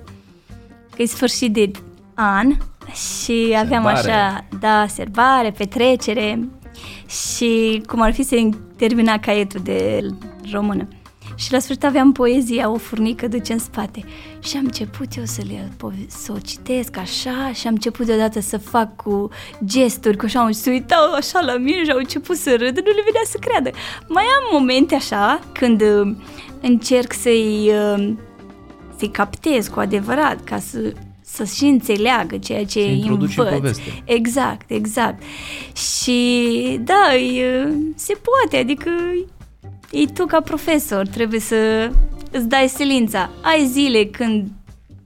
[0.97, 1.71] că e sfârșit de
[2.15, 2.57] an
[2.95, 6.49] și aveam așa, da, serbare, petrecere
[7.07, 10.01] și cum ar fi să termina caietul de
[10.53, 10.89] română.
[11.35, 14.05] Și la sfârșit aveam poezia, o furnică duce în spate.
[14.43, 15.73] Și am început eu să, le,
[16.07, 19.31] să o citesc așa și am început deodată să fac cu
[19.65, 22.91] gesturi, cu așa, și să uitau așa la mine și au început să râdă, nu
[22.91, 23.71] le vedea să creadă.
[24.09, 26.15] Mai am momente așa când uh,
[26.61, 28.13] încerc să-i, uh,
[28.97, 30.93] să-i captez cu adevărat, ca să
[31.33, 33.35] să și înțeleagă ceea ce îi învăț.
[33.35, 34.03] poveste.
[34.05, 35.23] Exact, exact.
[35.77, 38.91] Și da, e, se poate, adică
[39.91, 41.91] e tu ca profesor, trebuie să
[42.31, 43.31] îți dai silința.
[43.43, 44.49] Ai zile când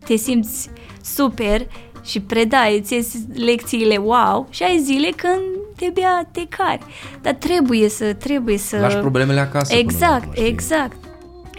[0.05, 0.70] te simți
[1.05, 1.66] super
[2.05, 5.43] și predai, îți ies lecțiile wow și ai zile când
[5.77, 6.83] te bea te cari.
[7.22, 8.77] Dar trebuie să, trebuie să...
[8.77, 9.74] Lași problemele acasă.
[9.74, 10.97] Exact, urmă, exact.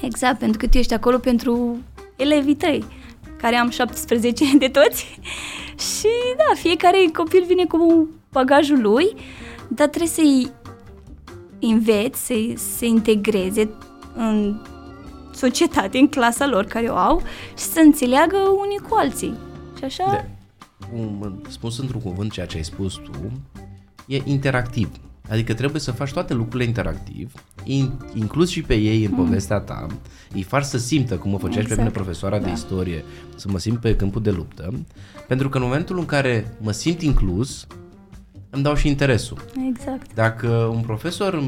[0.01, 1.77] Exact, pentru că tu ești acolo pentru
[2.15, 2.85] elevii tăi,
[3.37, 5.19] care am 17 de toți.
[5.77, 6.07] și
[6.37, 9.15] da, fiecare copil vine cu bagajul lui,
[9.67, 10.51] dar trebuie să-i
[11.59, 13.69] înveți, să se integreze
[14.15, 14.61] în
[15.33, 17.21] societate, în clasa lor care o au
[17.57, 19.37] și să înțeleagă unii cu alții.
[19.77, 20.05] Și așa...
[20.11, 20.29] De,
[20.99, 23.31] um, spus într-un cuvânt ceea ce ai spus tu,
[24.05, 24.89] e interactiv.
[25.29, 27.31] Adică trebuie să faci toate lucrurile interactiv,
[27.63, 29.17] in, inclus și pe ei în mm.
[29.17, 29.85] povestea ta,
[30.33, 31.67] îi faci să simtă, cum mă făcea exact.
[31.67, 32.03] pe mine exact.
[32.03, 32.45] profesoara da.
[32.45, 33.03] de istorie,
[33.35, 34.73] să mă simt pe câmpul de luptă,
[35.27, 37.67] pentru că în momentul în care mă simt inclus,
[38.49, 39.37] îmi dau și interesul.
[39.69, 40.13] Exact.
[40.13, 41.39] Dacă un profesor,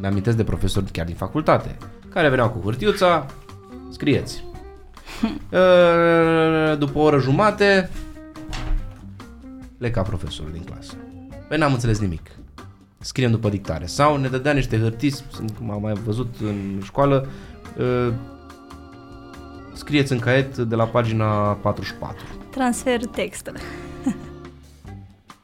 [0.00, 1.76] mi amintesc de profesori chiar din facultate,
[2.08, 3.26] care veneau cu hârtiuța,
[3.90, 4.44] scrieți.
[5.52, 7.90] Ă, după o oră jumate,
[9.78, 10.94] pleca profesorul din clasă.
[11.48, 12.30] Păi n-am înțeles nimic.
[13.04, 13.86] Scriem după dictare.
[13.86, 15.14] Sau ne dădea niște hârtii,
[15.58, 17.28] cum am mai văzut în școală,
[17.78, 18.12] ă,
[19.72, 22.24] scrieți în caiet de la pagina 44.
[22.50, 23.56] Transfer textul.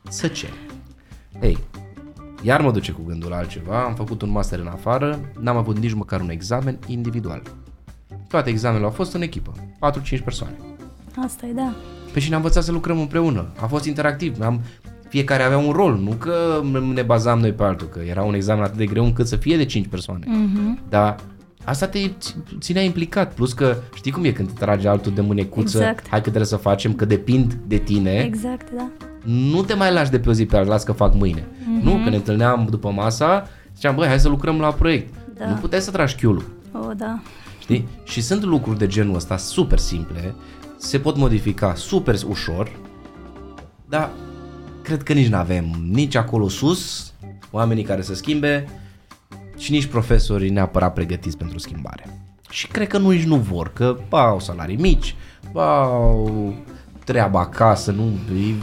[0.09, 0.47] Să ce?
[1.41, 1.59] Ei,
[2.43, 5.79] iar mă duce cu gândul la altceva, am făcut un master în afară, n-am avut
[5.79, 7.43] nici măcar un examen individual.
[8.29, 9.53] Toate examenele au fost în echipă,
[10.19, 10.57] 4-5 persoane.
[11.25, 11.75] Asta e, da.
[12.13, 13.47] Pe și ne-am învățat să lucrăm împreună.
[13.61, 14.41] A fost interactiv.
[14.41, 14.61] Am,
[15.11, 16.63] fiecare avea un rol, nu că
[16.95, 19.57] ne bazam noi pe altul, că era un examen atât de greu încât să fie
[19.57, 20.27] de 5 persoane.
[20.27, 20.89] Mm-hmm.
[20.89, 21.17] Dar
[21.65, 22.11] asta te
[22.59, 26.09] ținea implicat, plus că știi cum e când te trage altul de mânecuță, exact.
[26.09, 28.23] hai că trebuie să facem, că depind de tine.
[28.27, 28.89] Exact, da
[29.25, 31.41] nu te mai lași de pe o zi pe alta, las că fac mâine.
[31.41, 31.83] Mm-hmm.
[31.83, 35.15] Nu, că ne întâlneam după masa, ziceam, băi, hai să lucrăm la proiect.
[35.39, 35.49] Da.
[35.49, 36.45] Nu puteai să tragi chiulul.
[36.73, 37.21] O, da.
[37.59, 37.89] Știi?
[38.05, 40.35] Și sunt lucruri de genul ăsta super simple,
[40.77, 42.71] se pot modifica super ușor,
[43.89, 44.11] dar
[44.83, 47.13] cred că nici nu avem nici acolo sus
[47.51, 48.69] oamenii care să schimbe
[49.57, 52.21] și nici profesorii neapărat pregătiți pentru schimbare.
[52.51, 55.15] Și cred că nu nici nu vor, că ba au salarii mici,
[55.53, 56.55] ba au
[57.05, 58.55] treabă acasă, nu, ei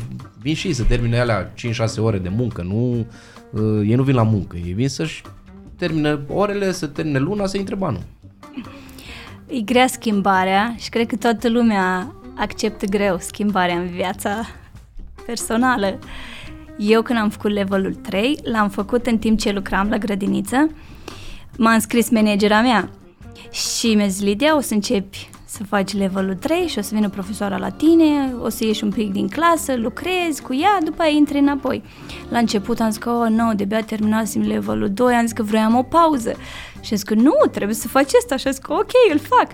[0.41, 1.53] vin și ei să termine alea 5-6
[1.97, 3.05] ore de muncă, nu,
[3.51, 5.21] uh, ei nu vin la muncă, ei vin să-și
[5.75, 8.01] termine orele, să termine luna, să intre banul.
[9.47, 14.45] E grea schimbarea și cred că toată lumea acceptă greu schimbarea în viața
[15.27, 15.99] personală.
[16.77, 20.69] Eu când am făcut levelul 3, l-am făcut în timp ce lucram la grădiniță,
[21.57, 22.89] m-a înscris managera mea
[23.51, 27.09] și mi-a zis, Lidia, o să începi să faci levelul 3 și o să vină
[27.09, 31.11] profesoara la tine, o să ieși un pic din clasă, lucrezi cu ea, după aia
[31.11, 31.83] intri înapoi.
[32.29, 35.75] La început am zis că, oh, nu, de-abia terminasem levelul 2, am zis că vroiam
[35.75, 36.29] o pauză.
[36.73, 38.35] Și am zis că nu, trebuie să faci asta.
[38.35, 39.51] Și am zis că ok, îl fac.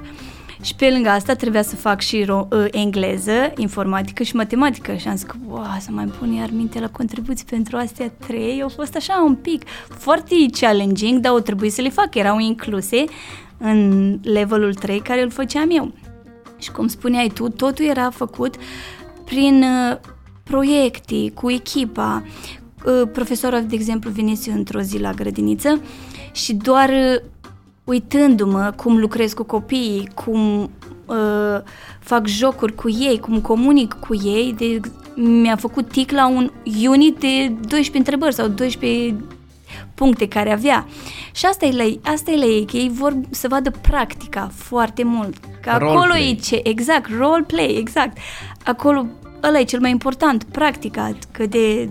[0.64, 4.95] Și pe lângă asta trebuia să fac și ro- uh, engleză, informatică și matematică.
[4.95, 8.61] Și am zis că, wow, să mai pun iar minte la contribuții pentru astea trei.
[8.61, 12.16] Au fost așa un pic foarte challenging, dar o trebuie să le fac.
[12.16, 13.03] Erau incluse
[13.57, 15.91] în levelul 3 care îl făceam eu.
[16.57, 18.55] Și cum spuneai tu, totul era făcut
[19.26, 19.97] prin uh,
[20.43, 22.24] proiecte, cu echipa.
[22.86, 25.82] Uh, profesorul, de exemplu, venise într-o zi la grădiniță
[26.32, 27.22] și doar uh,
[27.84, 30.69] uitându-mă cum lucrez cu copiii, cum
[31.05, 31.61] uh,
[31.99, 34.79] fac jocuri cu ei, cum comunic cu ei, de,
[35.15, 36.51] mi-a făcut tic la un
[36.88, 39.15] unit de 12 întrebări sau 12
[39.95, 40.88] puncte care avea.
[41.31, 45.03] Și asta e la, asta e la ei, că ei vor să vadă practica foarte
[45.03, 45.36] mult.
[45.61, 48.17] Că acolo e ce, exact, role play, exact.
[48.63, 49.05] Acolo,
[49.43, 51.89] ăla e cel mai important, practica, că de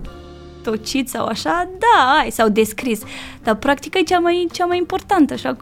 [0.63, 3.01] tocit sau așa, da, ai, sau descris.
[3.43, 5.57] Dar practica e cea mai, cea mai importantă, așa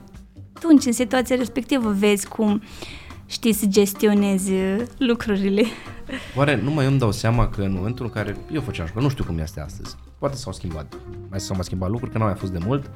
[0.64, 2.62] atunci, în situația respectivă, vezi cum
[3.26, 4.52] știi să gestionezi
[4.98, 5.62] lucrurile.
[6.36, 9.12] Oare nu mai îmi dau seama că în momentul în care eu făceam școală, nu
[9.12, 10.94] știu cum este astăzi, poate s-au schimbat,
[11.30, 12.90] mai s-au mai schimbat lucruri, că nu au mai fost de mult,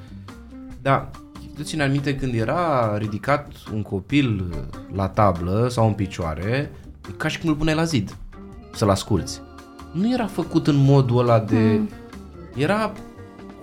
[0.83, 1.11] dar
[1.55, 4.55] tu ține aminte când era ridicat un copil
[4.93, 6.71] la tablă sau în picioare,
[7.17, 8.17] ca și cum îl puneai la zid,
[8.75, 9.41] să-l asculți.
[9.93, 11.79] Nu era făcut în modul ăla de...
[11.79, 11.89] Mm.
[12.57, 12.93] Era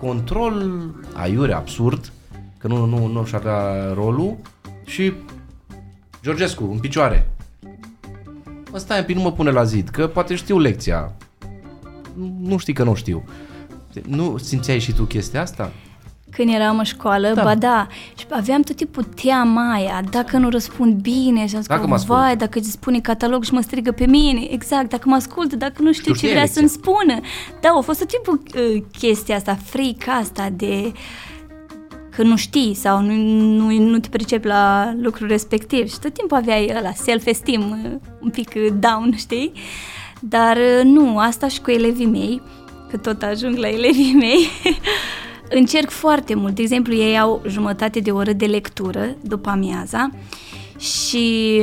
[0.00, 0.84] control
[1.14, 2.12] aiure absurd,
[2.62, 4.36] că nu, nu, nu și avea rolul
[4.84, 5.12] și
[6.22, 7.30] Georgescu, în picioare.
[8.74, 11.12] Ăsta e, nu mă pune la zid, că poate știu lecția.
[12.40, 13.24] Nu știi că nu știu.
[14.06, 15.72] Nu simțeai și tu chestia asta?
[16.30, 17.42] Când eram în școală, da.
[17.42, 17.86] ba da,
[18.16, 21.96] și aveam tot timpul teama aia, dacă nu răspund bine, și am zis dacă că,
[22.06, 25.82] vai, dacă îți spune catalog și mă strigă pe mine, exact, dacă mă ascultă, dacă
[25.82, 27.20] nu știu, știu ce vrea să-mi spună.
[27.60, 30.82] Da, a fost tot timpul uh, chestia asta, frica asta de...
[30.84, 31.30] Uh,
[32.16, 33.12] că nu știi sau nu,
[33.56, 38.30] nu, nu te pricepi la lucrul respectiv și tot timpul aveai ăla self-esteem uh, un
[38.30, 39.52] pic uh, down, știi?
[40.20, 42.42] Dar uh, nu, asta și cu elevii mei,
[42.90, 44.48] că tot ajung la elevii mei,
[45.58, 46.54] încerc foarte mult.
[46.54, 50.10] De exemplu, ei au jumătate de oră de lectură după amiaza
[50.78, 51.62] și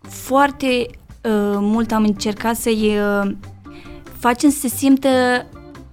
[0.00, 3.30] foarte uh, mult am încercat să-i uh,
[4.18, 5.08] facem să se simtă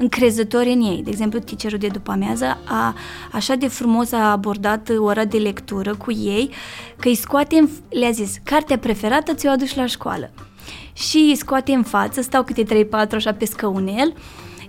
[0.02, 1.02] încrezători în ei.
[1.04, 2.96] De exemplu, teacherul de după amiază a,
[3.32, 6.50] așa de frumos a abordat ora de lectură cu ei,
[6.98, 10.32] că îi scoate, le-a zis, cartea preferată ți-o aduci la școală.
[10.94, 14.14] Și îi scoate în față, stau câte 3-4 așa pe scăunel,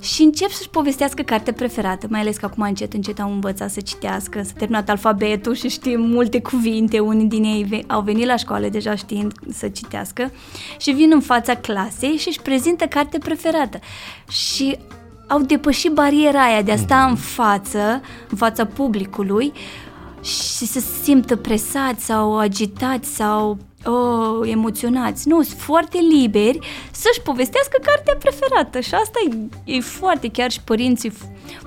[0.01, 3.81] și încep să-și povestească cartea preferată, mai ales că acum încet, încet au învățat să
[3.81, 8.69] citească, să terminat alfabetul și știm multe cuvinte, unii din ei au venit la școală
[8.69, 10.33] deja știind să citească
[10.79, 13.79] și vin în fața clasei și își prezintă cartea preferată.
[14.29, 14.79] Și
[15.29, 18.01] au depășit bariera aia de a sta în față,
[18.31, 19.53] în fața publicului
[20.23, 25.29] și să se simtă presați sau agitați sau oh, emoționați.
[25.29, 26.59] Nu, sunt foarte liberi
[26.91, 29.19] să-și povestească cartea preferată și asta
[29.65, 31.13] e, e foarte, chiar și părinții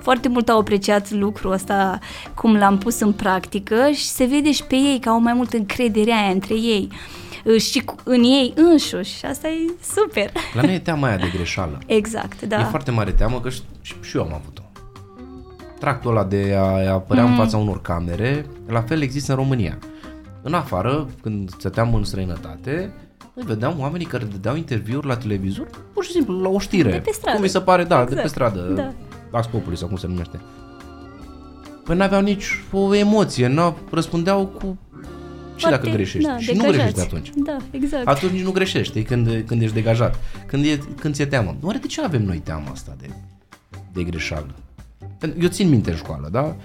[0.02, 2.00] foarte mult au apreciat lucrul ăsta,
[2.36, 5.54] cum l-am pus în practică și se vede și pe ei că au mai mult
[5.54, 6.90] încredere aia între ei.
[6.92, 7.25] Uh,
[7.58, 10.32] și în ei înșuși și asta e super.
[10.54, 11.78] La noi e teama aia de greșeală.
[12.00, 12.60] Exact, da.
[12.60, 13.62] E foarte mare teamă că și,
[14.02, 14.62] și eu am avut-o.
[15.80, 17.30] Tractul ăla de a apărea mm.
[17.30, 19.78] în fața unor camere, la fel există în România.
[20.42, 22.94] În afară, când stăteam în străinătate,
[23.34, 26.92] noi vedeam oamenii care dădeau interviuri la televizor, pur și simplu la o știre.
[26.92, 27.36] De pe stradă.
[27.36, 28.10] Cum mi se pare, da, exact.
[28.10, 28.52] de pe exact.
[28.52, 28.74] stradă.
[28.74, 28.94] Da.
[29.38, 30.40] Ax Populi sau cum se numește.
[31.84, 34.78] Păi n-aveau nici o emoție, n răspundeau cu
[35.56, 36.28] și dacă greșești.
[36.28, 36.68] Da, și degajați.
[36.68, 37.30] nu greșești atunci.
[37.36, 38.08] Da, exact.
[38.08, 40.20] Atunci nici nu greșești când, când ești degajat.
[40.46, 41.56] Când, e, când ți-e teamă.
[41.62, 43.10] Oare de ce avem noi teama asta de,
[43.94, 44.56] de greșeală?
[45.40, 46.56] Eu țin minte în școală, da?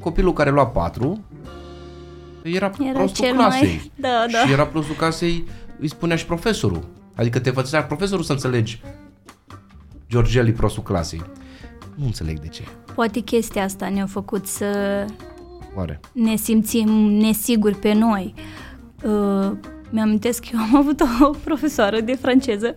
[0.00, 1.24] Copilul care lua patru
[2.42, 3.68] era, era prostul clasei.
[3.68, 3.90] Mai...
[4.00, 4.38] Da, da.
[4.38, 5.44] Și era prostul clasei,
[5.78, 6.88] îi spunea și profesorul.
[7.14, 8.80] Adică te făcea profesorul să înțelegi
[10.08, 11.22] Georgeli prostul clasei.
[11.94, 12.62] Nu înțeleg de ce.
[12.94, 14.66] Poate chestia asta ne-a făcut să
[15.76, 16.00] Oare?
[16.12, 18.34] ne simțim nesiguri pe noi.
[19.04, 19.50] Uh,
[19.94, 22.76] Mi-amintesc că eu am avut o profesoară de franceză.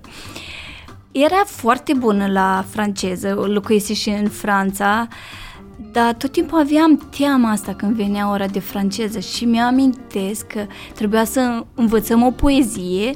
[1.12, 5.08] Era foarte bună la franceză, locuise și în Franța,
[5.91, 11.24] dar tot timpul aveam teama asta când venea ora de franceză și mi-amintesc că trebuia
[11.24, 13.14] să învățăm o poezie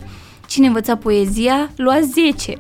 [0.52, 2.60] cine învăța poezia lua 10.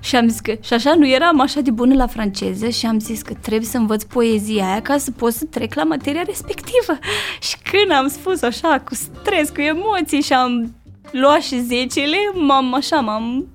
[0.00, 2.98] Și am zis că, și așa nu eram așa de bună la franceză și am
[2.98, 6.98] zis că trebuie să învăț poezia aia ca să pot să trec la materia respectivă.
[7.46, 10.74] Și când am spus așa, cu stres, cu emoții și am
[11.10, 13.46] luat și zecele, m-am așa, m-am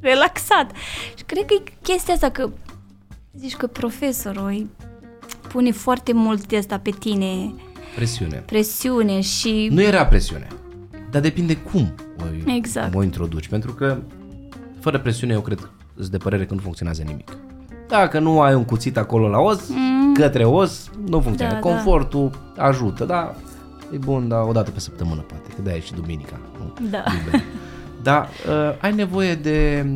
[0.00, 0.70] relaxat.
[1.16, 2.50] Și cred că e chestia asta că
[3.38, 4.66] zici că profesorul îi
[5.48, 7.54] pune foarte mult de asta pe tine.
[7.94, 8.42] Presiune.
[8.46, 9.68] Presiune și...
[9.70, 10.46] Nu era presiune,
[11.12, 12.94] dar depinde cum o, Exact.
[12.94, 13.48] o introduci.
[13.48, 13.98] Pentru că
[14.80, 17.36] fără presiune eu cred că îți de părere că nu funcționează nimic.
[17.88, 20.14] Dacă nu ai un cuțit acolo la os, mm.
[20.14, 21.60] către os, nu funcționează.
[21.60, 21.74] Da, da.
[21.74, 23.34] Confortul ajută, da,
[23.94, 26.40] e bun, dar o dată pe săptămână poate, că de-aia e și duminica.
[26.58, 26.86] Nu?
[26.90, 27.04] Da.
[27.24, 27.40] Liber.
[28.02, 29.86] Dar uh, ai nevoie de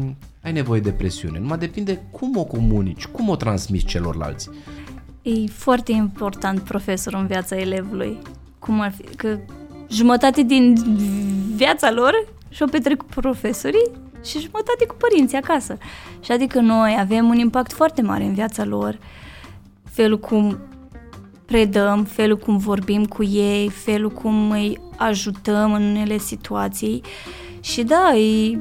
[0.42, 1.38] ai nevoie de presiune.
[1.38, 4.50] Numai depinde cum o comunici, cum o transmiți celorlalți.
[5.22, 8.18] E foarte important profesorul în viața elevului.
[8.58, 9.02] Cum ar fi?
[9.02, 9.38] Că
[9.88, 10.74] jumătate din
[11.54, 13.90] viața lor și-o petrec cu profesorii
[14.24, 15.76] și jumătate cu părinții acasă.
[16.20, 18.98] Și adică noi avem un impact foarte mare în viața lor.
[19.90, 20.58] Felul cum
[21.44, 27.02] predăm, felul cum vorbim cu ei, felul cum îi ajutăm în unele situații.
[27.60, 28.58] Și da, e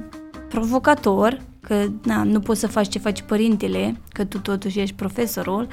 [0.49, 5.67] provocator, că na, nu poți să faci ce faci părintele, că tu totuși ești profesorul,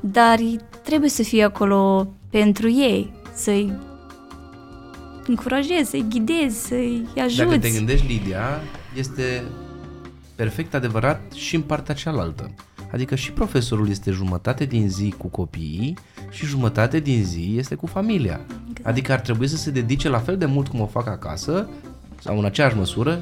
[0.00, 0.38] dar
[0.82, 3.72] trebuie să fii acolo pentru ei, să-i
[5.28, 7.36] încurajezi, să-i ghidezi, să-i ajuți.
[7.36, 8.60] Dacă te gândești, Lidia,
[8.96, 9.42] este
[10.34, 12.50] perfect adevărat și în partea cealaltă.
[12.92, 15.98] Adică și profesorul este jumătate din zi cu copiii
[16.30, 18.40] și jumătate din zi este cu familia.
[18.70, 18.86] Exact.
[18.86, 21.68] Adică ar trebui să se dedice la fel de mult cum o fac acasă
[22.20, 23.18] sau în aceeași măsură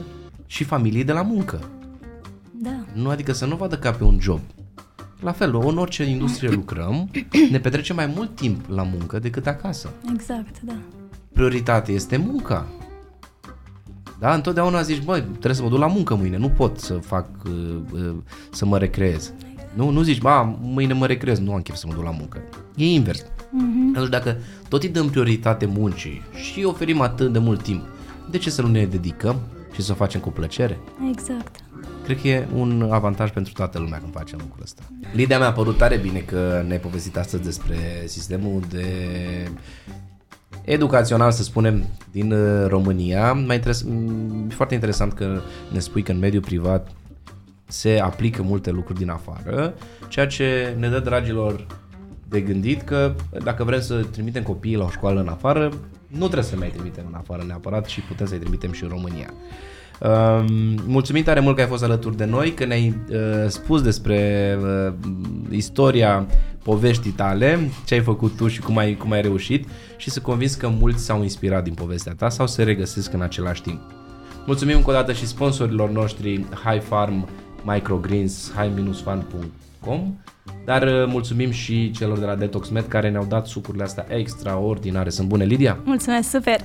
[0.46, 1.60] și familiei de la muncă.
[2.52, 4.40] Da, Nu, adică să nu vadă ca pe un job.
[5.20, 7.10] La fel, în orice industrie lucrăm,
[7.50, 9.90] ne petrecem mai mult timp la muncă decât acasă.
[10.12, 10.74] exact, da.
[11.36, 12.66] Prioritatea este munca.
[14.18, 17.28] Da, întotdeauna zici, băi, trebuie să mă duc la muncă mâine, nu pot să fac,
[17.46, 18.14] uh, uh,
[18.50, 19.32] să mă recreez.
[19.74, 22.42] Nu, nu zici, ba, mâine mă recreez, nu am chef să mă duc la muncă.
[22.76, 23.22] E invers.
[23.22, 23.94] Mm-hmm.
[23.94, 24.36] Atunci dacă
[24.68, 27.82] tot îi dăm prioritate muncii și îi oferim atât de mult timp,
[28.30, 29.40] de ce să nu ne dedicăm
[29.74, 30.78] și să o facem cu plăcere?
[31.10, 31.56] Exact.
[32.04, 34.82] Cred că e un avantaj pentru toată lumea când facem lucrul ăsta.
[35.12, 37.76] Lidia mi-a părut tare bine că ne-ai povestit astăzi despre
[38.06, 38.86] sistemul de
[40.66, 43.32] educațional, să spunem, din uh, România.
[43.32, 45.40] Mai interes- m, e foarte interesant că
[45.72, 46.88] ne spui că în mediul privat
[47.66, 49.74] se aplică multe lucruri din afară,
[50.08, 51.66] ceea ce ne dă, dragilor,
[52.28, 55.72] de gândit că dacă vrem să trimitem copiii la o școală în afară,
[56.06, 59.32] nu trebuie să mai trimitem în afară neapărat și putem să-i trimitem și în România.
[60.00, 60.46] Um,
[60.86, 63.16] mulțumim tare mult că ai fost alături de noi, că ne-ai uh,
[63.48, 64.92] spus despre uh,
[65.50, 66.26] istoria
[66.62, 70.54] poveștii tale, ce ai făcut tu și cum ai, cum ai reușit și să convins
[70.54, 73.80] că mulți s-au inspirat din povestea ta sau se regăsesc în același timp.
[74.46, 77.28] Mulțumim încă o dată și sponsorilor noștri High Farm,
[77.62, 80.14] Microgreens, high-farm.com
[80.64, 85.10] dar uh, mulțumim și celor de la Detox Med care ne-au dat sucurile astea extraordinare.
[85.10, 85.78] Sunt bune, Lidia?
[85.84, 86.60] Mulțumesc, super!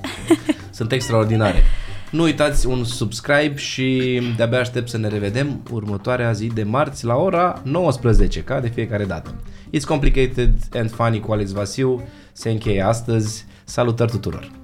[0.71, 1.63] Sunt extraordinare.
[2.11, 7.15] Nu uitați un subscribe și de-abia aștept să ne revedem următoarea zi de marți la
[7.15, 9.35] ora 19, ca de fiecare dată.
[9.77, 13.45] It's Complicated and Funny cu Alex Vasiu se încheie astăzi.
[13.63, 14.60] Salutări tuturor!